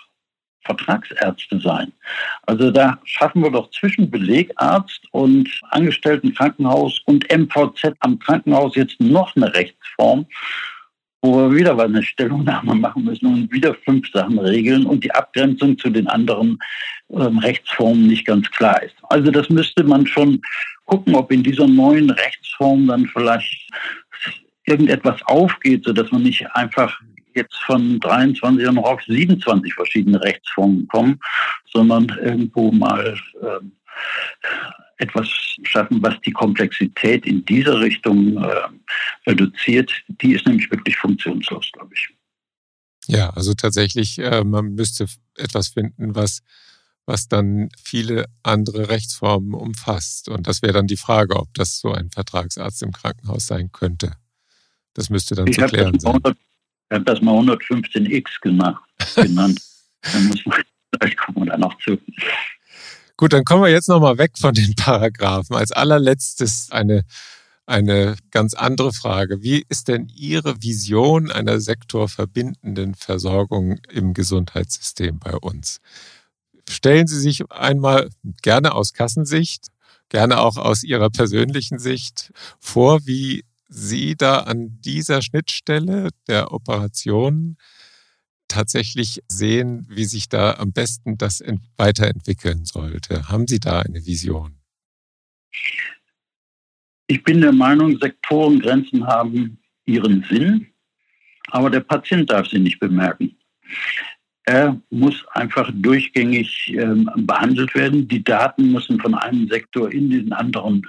Vertragsärzte 0.65 1.59
sein? 1.59 1.91
Also 2.47 2.71
da 2.71 2.97
schaffen 3.03 3.43
wir 3.43 3.51
doch 3.51 3.69
zwischen 3.71 4.09
Belegarzt 4.09 5.01
und 5.11 5.49
Angestellten 5.69 6.33
Krankenhaus 6.33 6.99
und 7.05 7.25
MVZ 7.31 7.93
am 7.99 8.17
Krankenhaus 8.17 8.75
jetzt 8.75 8.99
noch 8.99 9.35
eine 9.35 9.53
Rechtsform, 9.53 10.25
wo 11.21 11.37
wir 11.37 11.55
wieder 11.55 11.77
eine 11.77 12.01
Stellungnahme 12.01 12.73
machen 12.73 13.03
müssen 13.03 13.27
und 13.27 13.51
wieder 13.51 13.75
fünf 13.75 14.11
Sachen 14.11 14.39
regeln 14.39 14.85
und 14.85 15.03
die 15.03 15.13
Abgrenzung 15.13 15.77
zu 15.77 15.91
den 15.91 16.07
anderen 16.07 16.57
ähm, 17.11 17.37
Rechtsformen 17.39 18.07
nicht 18.07 18.25
ganz 18.25 18.49
klar 18.51 18.81
ist. 18.81 18.95
Also 19.09 19.29
das 19.29 19.49
müsste 19.49 19.83
man 19.83 20.07
schon 20.07 20.41
gucken, 20.89 21.15
ob 21.15 21.31
in 21.31 21.43
dieser 21.43 21.67
neuen 21.67 22.09
Rechtsform 22.09 22.87
dann 22.87 23.05
vielleicht 23.07 23.69
irgendetwas 24.65 25.21
aufgeht, 25.23 25.85
sodass 25.85 26.11
man 26.11 26.23
nicht 26.23 26.45
einfach 26.55 26.99
jetzt 27.35 27.55
von 27.65 27.99
23 27.99 28.71
noch 28.71 28.83
auf 28.83 29.01
27 29.03 29.73
verschiedene 29.73 30.21
Rechtsformen 30.21 30.87
kommen, 30.87 31.19
sondern 31.71 32.09
irgendwo 32.21 32.71
mal 32.71 33.17
ähm, 33.41 33.71
etwas 34.97 35.29
schaffen, 35.63 36.01
was 36.01 36.19
die 36.21 36.31
Komplexität 36.31 37.25
in 37.25 37.45
dieser 37.45 37.79
Richtung 37.79 38.43
äh, 38.43 39.29
reduziert. 39.29 39.91
Die 40.21 40.33
ist 40.33 40.45
nämlich 40.45 40.69
wirklich 40.71 40.97
funktionslos, 40.97 41.71
glaube 41.71 41.91
ich. 41.93 42.09
Ja, 43.07 43.29
also 43.31 43.53
tatsächlich, 43.53 44.19
äh, 44.19 44.43
man 44.43 44.75
müsste 44.75 45.05
etwas 45.37 45.69
finden, 45.69 46.15
was, 46.15 46.41
was 47.05 47.27
dann 47.27 47.69
viele 47.81 48.25
andere 48.43 48.89
Rechtsformen 48.89 49.53
umfasst. 49.53 50.29
Und 50.29 50.47
das 50.47 50.61
wäre 50.61 50.73
dann 50.73 50.87
die 50.87 50.97
Frage, 50.97 51.35
ob 51.35 51.53
das 51.53 51.79
so 51.79 51.91
ein 51.91 52.11
Vertragsarzt 52.11 52.83
im 52.83 52.91
Krankenhaus 52.91 53.47
sein 53.47 53.71
könnte. 53.71 54.13
Das 54.93 55.09
müsste 55.09 55.35
dann 55.35 55.47
ich 55.47 55.57
zu 55.57 55.65
klären 55.65 55.99
sein. 55.99 56.15
100, 56.15 56.37
ich 56.37 56.95
habe 56.95 57.05
das 57.05 57.21
mal 57.21 57.33
115x 57.35 58.41
gemacht, 58.41 58.83
genannt. 59.15 59.61
dann 60.01 60.27
muss 60.27 60.45
man, 60.45 60.61
vielleicht 60.93 61.17
kommen 61.17 61.45
wir 61.45 61.51
da 61.51 61.57
noch 61.57 61.77
zu. 61.79 61.97
Gut, 63.17 63.33
dann 63.33 63.43
kommen 63.43 63.63
wir 63.63 63.69
jetzt 63.69 63.89
nochmal 63.89 64.17
weg 64.17 64.37
von 64.37 64.53
den 64.53 64.75
Paragraphen. 64.75 65.55
Als 65.55 65.71
allerletztes 65.71 66.69
eine, 66.71 67.03
eine 67.65 68.15
ganz 68.31 68.53
andere 68.53 68.93
Frage. 68.93 69.43
Wie 69.43 69.65
ist 69.67 69.89
denn 69.89 70.07
Ihre 70.15 70.63
Vision 70.63 71.29
einer 71.29 71.59
sektorverbindenden 71.59 72.95
Versorgung 72.95 73.77
im 73.91 74.13
Gesundheitssystem 74.13 75.19
bei 75.19 75.35
uns? 75.35 75.81
Stellen 76.69 77.07
Sie 77.07 77.19
sich 77.19 77.51
einmal 77.51 78.09
gerne 78.43 78.73
aus 78.73 78.93
Kassensicht, 78.93 79.67
gerne 80.09 80.39
auch 80.39 80.55
aus 80.55 80.83
Ihrer 80.83 81.09
persönlichen 81.09 81.79
Sicht 81.79 82.31
vor, 82.59 83.07
wie 83.07 83.43
Sie 83.67 84.15
da 84.15 84.41
an 84.41 84.79
dieser 84.81 85.23
Schnittstelle 85.23 86.09
der 86.27 86.51
Operationen 86.51 87.57
tatsächlich 88.47 89.23
sehen, 89.27 89.87
wie 89.89 90.05
sich 90.05 90.29
da 90.29 90.55
am 90.55 90.71
besten 90.71 91.17
das 91.17 91.43
weiterentwickeln 91.75 92.65
sollte? 92.65 93.29
Haben 93.29 93.47
Sie 93.47 93.59
da 93.59 93.79
eine 93.79 94.05
Vision? 94.05 94.59
Ich 97.07 97.23
bin 97.23 97.41
der 97.41 97.51
Meinung, 97.51 97.97
Sektorengrenzen 97.99 99.07
haben 99.07 99.59
ihren 99.85 100.23
Sinn, 100.29 100.67
aber 101.47 101.71
der 101.71 101.79
Patient 101.79 102.29
darf 102.29 102.47
sie 102.47 102.59
nicht 102.59 102.79
bemerken. 102.79 103.35
Muss 104.89 105.25
einfach 105.33 105.69
durchgängig 105.73 106.73
ähm, 106.75 107.09
behandelt 107.15 107.75
werden. 107.75 108.07
Die 108.07 108.23
Daten 108.23 108.71
müssen 108.71 108.99
von 108.99 109.13
einem 109.13 109.47
Sektor 109.47 109.91
in 109.91 110.09
den 110.09 110.33
anderen 110.33 110.81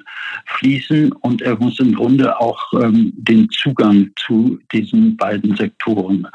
fließen 0.47 1.13
und 1.13 1.43
er 1.43 1.57
muss 1.57 1.79
im 1.81 1.95
Grunde 1.95 2.39
auch 2.41 2.73
ähm, 2.75 3.13
den 3.17 3.49
Zugang 3.51 4.11
zu 4.17 4.59
diesen 4.73 5.17
beiden 5.17 5.57
Sektoren 5.57 6.27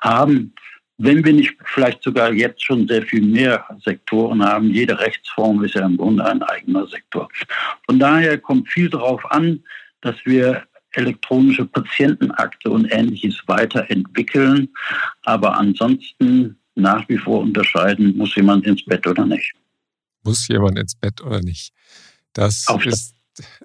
haben 0.00 0.52
wenn 0.98 1.24
wir 1.24 1.32
nicht 1.32 1.56
vielleicht 1.64 2.02
sogar 2.02 2.32
jetzt 2.32 2.62
schon 2.62 2.86
sehr 2.86 3.02
viel 3.02 3.22
mehr 3.22 3.64
Sektoren 3.84 4.44
haben, 4.44 4.70
jede 4.70 4.98
Rechtsform 4.98 5.64
ist 5.64 5.74
ja 5.74 5.84
im 5.84 5.96
Grunde 5.96 6.24
ein 6.24 6.42
eigener 6.44 6.86
Sektor. 6.86 7.28
Von 7.86 7.98
daher 7.98 8.38
kommt 8.38 8.68
viel 8.68 8.88
darauf 8.88 9.28
an, 9.32 9.64
dass 10.00 10.14
wir 10.24 10.62
elektronische 10.92 11.64
Patientenakte 11.64 12.70
und 12.70 12.92
ähnliches 12.92 13.42
weiterentwickeln, 13.46 14.68
aber 15.24 15.56
ansonsten 15.56 16.56
nach 16.74 17.08
wie 17.08 17.18
vor 17.18 17.40
unterscheiden, 17.40 18.16
muss 18.16 18.34
jemand 18.34 18.66
ins 18.66 18.84
Bett 18.84 19.06
oder 19.06 19.26
nicht. 19.26 19.52
Muss 20.22 20.48
jemand 20.48 20.78
ins 20.78 20.94
Bett 20.94 21.20
oder 21.20 21.40
nicht? 21.40 21.72
Das 22.32 22.66
Auf 22.68 22.86
ist 22.86 23.14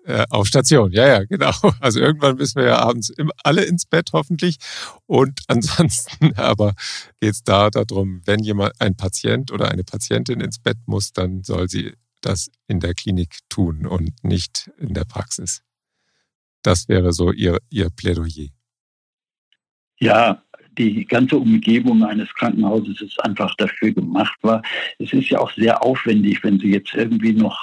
äh, 0.06 0.26
auf 0.30 0.48
Station, 0.48 0.91
ja, 0.91 1.08
ja, 1.08 1.24
genau. 1.26 1.52
Also 1.80 2.00
irgendwann 2.00 2.38
müssen 2.38 2.62
wir 2.62 2.67
ja 2.67 2.80
abends 2.80 3.12
alle 3.43 3.63
ins 3.63 3.86
Bett 3.86 4.10
hoffentlich. 4.13 4.58
Und 5.06 5.41
ansonsten 5.48 6.34
aber 6.36 6.74
geht 7.20 7.34
es 7.34 7.43
da 7.43 7.70
darum, 7.70 8.22
wenn 8.26 8.39
jemand, 8.39 8.80
ein 8.80 8.96
Patient 8.96 9.52
oder 9.52 9.70
eine 9.70 9.84
Patientin 9.84 10.41
ins 10.41 10.60
Bett 10.60 10.78
muss, 10.86 11.12
dann 11.13 11.43
soll 11.43 11.70
sie 11.70 11.93
das 12.22 12.50
in 12.67 12.80
der 12.80 12.93
Klinik 12.93 13.39
tun 13.50 13.86
und 13.86 14.24
nicht 14.24 14.72
in 14.78 14.93
der 14.93 15.06
Praxis. 15.06 15.62
Das 16.62 16.88
wäre 16.88 17.13
so 17.13 17.32
Ihr, 17.32 17.60
Ihr 17.70 17.89
Plädoyer. 17.89 18.50
Ja, 20.00 20.43
die 20.78 21.06
ganze 21.06 21.38
Umgebung 21.38 22.04
eines 22.04 22.34
Krankenhauses 22.36 23.02
ist 23.02 23.24
einfach 23.24 23.54
dafür 23.56 23.92
gemacht 23.92 24.38
war. 24.42 24.62
Es 25.00 25.12
ist 25.13 25.30
ja 25.30 25.40
auch 25.40 25.52
sehr 25.54 25.84
aufwendig, 25.84 26.44
wenn 26.44 26.60
Sie 26.60 26.72
jetzt 26.72 26.94
irgendwie 26.94 27.34
noch 27.34 27.58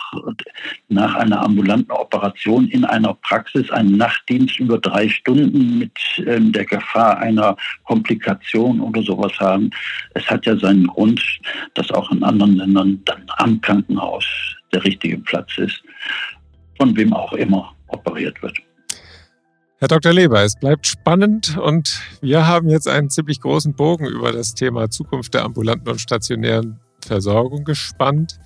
nach 0.88 1.14
einer 1.14 1.42
ambulanten 1.42 1.92
Operation 1.92 2.68
in 2.68 2.84
einer 2.84 3.14
Praxis 3.14 3.70
einen 3.70 3.96
Nachtdienst 3.96 4.58
über 4.58 4.78
drei 4.78 5.08
Stunden 5.08 5.78
mit 5.78 5.92
ähm, 6.26 6.52
der 6.52 6.64
Gefahr 6.64 7.18
einer 7.18 7.56
Komplikation 7.84 8.80
oder 8.80 9.02
sowas 9.02 9.32
haben. 9.38 9.70
Es 10.14 10.28
hat 10.28 10.46
ja 10.46 10.56
seinen 10.56 10.86
Grund, 10.86 11.22
dass 11.74 11.90
auch 11.90 12.10
in 12.10 12.22
anderen 12.22 12.56
Ländern 12.56 13.00
dann 13.04 13.22
am 13.36 13.60
Krankenhaus 13.60 14.26
der 14.72 14.84
richtige 14.84 15.18
Platz 15.18 15.56
ist, 15.58 15.82
von 16.78 16.96
wem 16.96 17.12
auch 17.12 17.32
immer 17.34 17.74
operiert 17.88 18.42
wird. 18.42 18.58
Herr 19.78 19.88
Dr. 19.88 20.12
Leber, 20.12 20.44
es 20.44 20.54
bleibt 20.54 20.86
spannend 20.86 21.58
und 21.58 22.00
wir 22.20 22.46
haben 22.46 22.68
jetzt 22.68 22.86
einen 22.86 23.10
ziemlich 23.10 23.40
großen 23.40 23.74
Bogen 23.74 24.06
über 24.06 24.30
das 24.30 24.54
Thema 24.54 24.88
Zukunft 24.88 25.34
der 25.34 25.44
ambulanten 25.44 25.88
und 25.88 26.00
stationären 26.00 26.78
Versorgung 27.04 27.64
gespannt. 27.64 28.38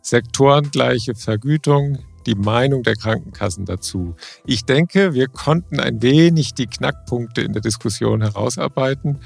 Sektorengleiche 0.00 1.16
Vergütung, 1.16 1.98
die 2.26 2.36
Meinung 2.36 2.84
der 2.84 2.94
Krankenkassen 2.94 3.64
dazu. 3.64 4.14
Ich 4.44 4.64
denke, 4.64 5.12
wir 5.12 5.26
konnten 5.26 5.80
ein 5.80 6.02
wenig 6.02 6.54
die 6.54 6.68
Knackpunkte 6.68 7.40
in 7.40 7.52
der 7.52 7.62
Diskussion 7.62 8.22
herausarbeiten. 8.22 9.18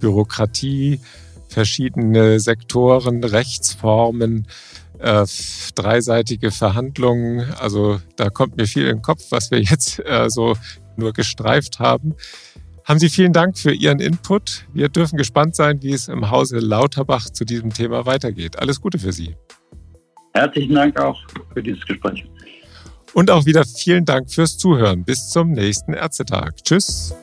Bürokratie, 0.00 1.00
verschiedene 1.48 2.40
Sektoren, 2.40 3.22
Rechtsformen, 3.22 4.48
äh, 4.98 5.24
dreiseitige 5.76 6.50
Verhandlungen. 6.50 7.48
Also 7.60 8.00
da 8.16 8.28
kommt 8.28 8.56
mir 8.56 8.66
viel 8.66 8.86
in 8.86 8.96
den 8.96 9.02
Kopf, 9.02 9.22
was 9.30 9.52
wir 9.52 9.60
jetzt 9.60 10.00
äh, 10.00 10.28
so 10.28 10.56
nur 10.98 11.12
gestreift 11.12 11.78
haben. 11.78 12.14
Haben 12.84 13.00
Sie 13.00 13.08
vielen 13.08 13.32
Dank 13.32 13.58
für 13.58 13.72
Ihren 13.72 13.98
Input. 13.98 14.64
Wir 14.72 14.88
dürfen 14.88 15.16
gespannt 15.16 15.56
sein, 15.56 15.82
wie 15.82 15.92
es 15.92 16.06
im 16.06 16.30
Hause 16.30 16.58
Lauterbach 16.58 17.30
zu 17.30 17.44
diesem 17.44 17.72
Thema 17.72 18.06
weitergeht. 18.06 18.58
Alles 18.58 18.80
Gute 18.80 18.98
für 18.98 19.12
Sie. 19.12 19.34
Herzlichen 20.34 20.74
Dank 20.74 21.00
auch 21.00 21.18
für 21.52 21.62
dieses 21.62 21.84
Gespräch. 21.84 22.24
Und 23.12 23.30
auch 23.30 23.46
wieder 23.46 23.64
vielen 23.64 24.04
Dank 24.04 24.30
fürs 24.30 24.58
Zuhören. 24.58 25.04
Bis 25.04 25.30
zum 25.30 25.52
nächsten 25.52 25.94
Ärztetag. 25.94 26.62
Tschüss. 26.62 27.14